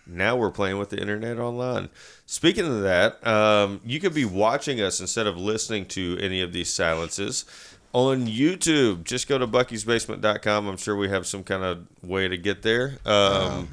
Now 0.06 0.36
we're 0.36 0.52
playing 0.52 0.78
with 0.78 0.90
the 0.90 1.00
internet 1.00 1.40
online. 1.40 1.88
Speaking 2.26 2.66
of 2.66 2.82
that, 2.82 3.26
um, 3.26 3.80
you 3.86 4.02
could 4.02 4.14
be 4.14 4.26
watching 4.26 4.82
us 4.82 5.00
instead 5.00 5.26
of 5.26 5.38
listening 5.38 5.86
to 5.88 6.18
any 6.20 6.42
of 6.42 6.52
these 6.52 6.70
silences 6.70 7.46
on 7.94 8.28
YouTube. 8.28 9.06
Just 9.06 9.30
go 9.30 9.38
to 9.38 9.48
buckysbasement.com. 9.48 10.68
I'm 10.68 10.78
sure 10.78 10.98
we 10.98 11.08
have 11.08 11.26
some 11.26 11.44
kind 11.46 11.64
of 11.64 11.88
way 12.04 12.28
to 12.28 12.36
get 12.36 12.62
there. 12.62 12.98
Um, 13.06 13.70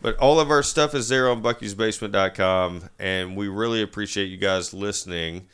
but 0.00 0.16
all 0.18 0.40
of 0.40 0.50
our 0.50 0.62
stuff 0.62 0.94
is 0.94 1.08
there 1.08 1.28
on 1.28 1.42
buckysbasement.com, 1.42 2.88
and 2.98 3.36
we 3.36 3.48
really 3.48 3.82
appreciate 3.82 4.26
you 4.26 4.36
guys 4.36 4.72
listening 4.72 5.48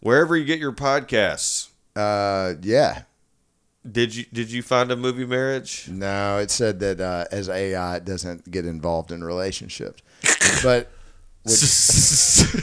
wherever 0.00 0.36
you 0.36 0.44
get 0.44 0.58
your 0.58 0.72
podcasts. 0.72 1.68
Uh, 1.94 2.54
yeah. 2.62 3.02
Did 3.90 4.14
you 4.14 4.24
did 4.32 4.52
you 4.52 4.62
find 4.62 4.92
a 4.92 4.96
movie 4.96 5.26
marriage? 5.26 5.88
No, 5.90 6.38
it 6.38 6.52
said 6.52 6.78
that 6.80 7.00
uh, 7.00 7.24
as 7.32 7.48
AI, 7.48 7.96
it 7.96 8.04
doesn't 8.04 8.48
get 8.48 8.64
involved 8.64 9.10
in 9.10 9.24
relationships. 9.24 10.02
But 10.62 10.88
so, 11.46 12.58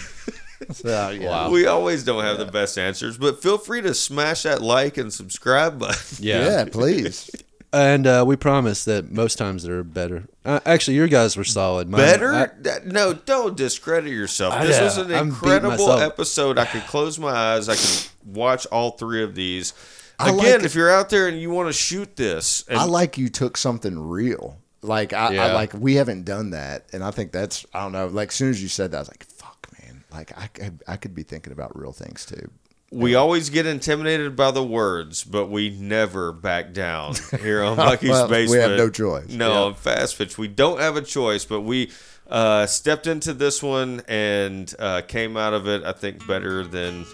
yeah. 1.10 1.50
We 1.50 1.66
always 1.66 2.06
don't 2.06 2.24
have 2.24 2.38
the 2.38 2.46
best 2.46 2.78
answers, 2.78 3.18
but 3.18 3.42
feel 3.42 3.58
free 3.58 3.82
to 3.82 3.94
smash 3.94 4.44
that 4.44 4.62
like 4.62 4.98
and 4.98 5.12
subscribe 5.12 5.78
button. 5.78 6.18
yeah, 6.22 6.64
please. 6.72 7.30
And 7.72 8.08
uh, 8.08 8.24
we 8.26 8.36
promise 8.36 8.84
that 8.86 9.12
most 9.12 9.38
times 9.38 9.62
they're 9.64 9.84
better. 9.84 10.28
Uh, 10.44 10.60
actually, 10.66 10.96
your 10.98 11.08
guys 11.08 11.38
were 11.38 11.44
solid. 11.44 11.88
Mine- 11.88 12.00
Better? 12.02 12.34
I- 12.34 12.50
That- 12.62 12.88
no, 12.88 13.14
don't 13.14 13.56
discredit 13.56 14.12
yourself. 14.12 14.56
I- 14.56 14.66
This 14.66 14.78
yeah, 14.78 14.84
was 14.86 14.98
an 14.98 15.04
I'm 15.04 15.10
beating 15.10 15.28
incredible 15.28 15.70
myself. 15.72 16.02
episode. 16.02 16.58
I 16.58 16.66
could 16.66 16.82
close 16.88 17.20
my 17.20 17.30
eyes. 17.32 17.70
I 17.70 17.76
could 17.76 18.08
watch 18.36 18.66
all 18.68 18.92
three 18.92 19.22
of 19.24 19.36
these. 19.36 19.74
I 20.18 20.30
Again, 20.32 20.38
like- 20.58 20.64
if 20.64 20.74
you're 20.74 20.90
out 20.92 21.10
there 21.10 21.28
and 21.28 21.40
you 21.40 21.52
want 21.52 21.70
to 21.70 21.74
shoot 21.74 22.16
this, 22.16 22.64
and 22.68 22.80
I 22.80 22.86
like 22.86 23.18
you 23.20 23.30
took 23.30 23.56
something 23.56 24.00
real. 24.00 24.58
Like 24.82 25.14
I, 25.14 25.28
I 25.28 25.32
Yeah. 25.32 25.54
like 25.54 25.74
we 25.74 25.96
haven't 25.96 26.24
done 26.24 26.50
that, 26.52 26.86
and 26.92 27.04
I 27.04 27.12
think 27.12 27.32
that's 27.34 27.66
I 27.74 27.82
don't 27.82 27.92
know. 27.92 28.08
Like 28.08 28.30
as 28.30 28.36
soon 28.36 28.50
as 28.50 28.62
you 28.64 28.68
said 28.70 28.92
that, 28.92 28.98
I 28.98 29.02
was 29.02 29.10
like, 29.10 29.26
"Fuck, 29.26 29.68
man!" 29.82 30.04
Like 30.12 30.32
I 30.38 30.48
could, 30.48 30.82
I 30.88 30.96
could 30.96 31.14
be 31.14 31.24
thinking 31.24 31.52
about 31.54 31.78
real 31.78 31.92
things 31.92 32.26
too. 32.26 32.50
We 32.92 33.16
always 33.16 33.50
get 33.50 33.66
intimidated 33.66 34.36
by 34.36 34.52
the 34.52 34.64
words, 34.64 35.24
but 35.24 35.48
we 35.48 35.70
never 35.70 36.32
back 36.32 36.74
down 36.74 37.16
here 37.42 37.64
on 37.64 37.78
Bucky's 37.78 38.10
Well, 38.10 38.28
we 38.30 38.58
have 38.58 38.78
no 38.78 38.90
choice. 38.90 39.30
No, 39.30 39.66
on 39.66 39.76
Fast 39.76 40.18
Pitch, 40.18 40.38
we 40.38 40.48
don't 40.48 40.80
have 40.80 40.96
a 40.96 41.02
choice, 41.02 41.46
but 41.46 41.62
we 41.62 41.92
uh, 42.30 42.66
stepped 42.66 43.08
into 43.08 43.34
this 43.34 43.62
one 43.62 44.02
and 44.08 44.74
uh, 44.80 45.02
came 45.02 45.38
out 45.38 45.54
of 45.54 45.68
it, 45.68 45.84
I 45.84 45.92
think, 45.92 46.26
better 46.28 46.64
than 46.64 47.06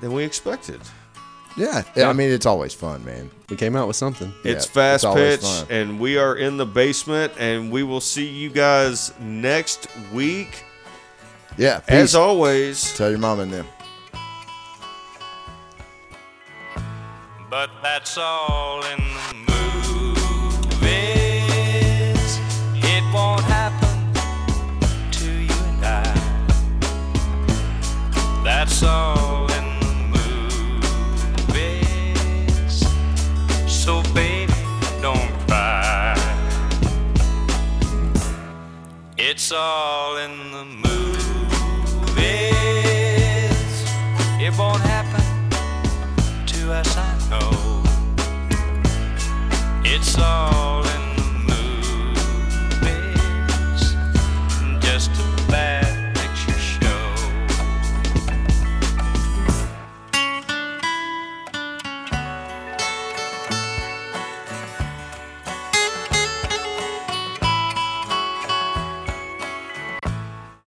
than 0.00 0.12
we 0.12 0.24
expected. 0.24 0.80
Yeah, 1.56 1.84
I 1.96 2.12
mean 2.12 2.30
it's 2.30 2.46
always 2.46 2.74
fun, 2.74 3.04
man. 3.04 3.30
We 3.48 3.56
came 3.56 3.76
out 3.76 3.86
with 3.86 3.96
something. 3.96 4.32
It's 4.42 4.66
Yeah, 4.66 4.72
fast 4.72 5.04
it's 5.04 5.62
pitch, 5.62 5.70
and 5.70 6.00
we 6.00 6.18
are 6.18 6.36
in 6.36 6.56
the 6.56 6.66
basement, 6.66 7.32
and 7.38 7.70
we 7.70 7.84
will 7.84 8.00
see 8.00 8.26
you 8.28 8.50
guys 8.50 9.12
next 9.20 9.86
week. 10.12 10.64
Yeah, 11.56 11.80
As 11.86 12.16
always, 12.16 12.96
Tell 12.96 13.08
your 13.08 13.20
mom 13.20 13.38
and 13.38 13.52
them. 13.52 13.66
That's 18.04 18.18
all 18.18 18.84
in 18.84 18.98
the 18.98 19.34
movies. 20.78 22.38
It 22.74 23.02
won't 23.14 23.40
happen 23.44 24.12
to 25.10 25.24
you 25.24 25.58
and 25.70 25.84
I. 25.86 26.04
That's 28.44 28.82
all 28.82 29.50
in 29.52 29.80
the 29.80 29.94
movies. 31.48 32.86
So, 33.66 34.02
baby, 34.12 34.52
don't 35.00 35.32
cry. 35.48 36.14
It's 39.16 39.50
all 39.50 40.18
in 40.18 40.43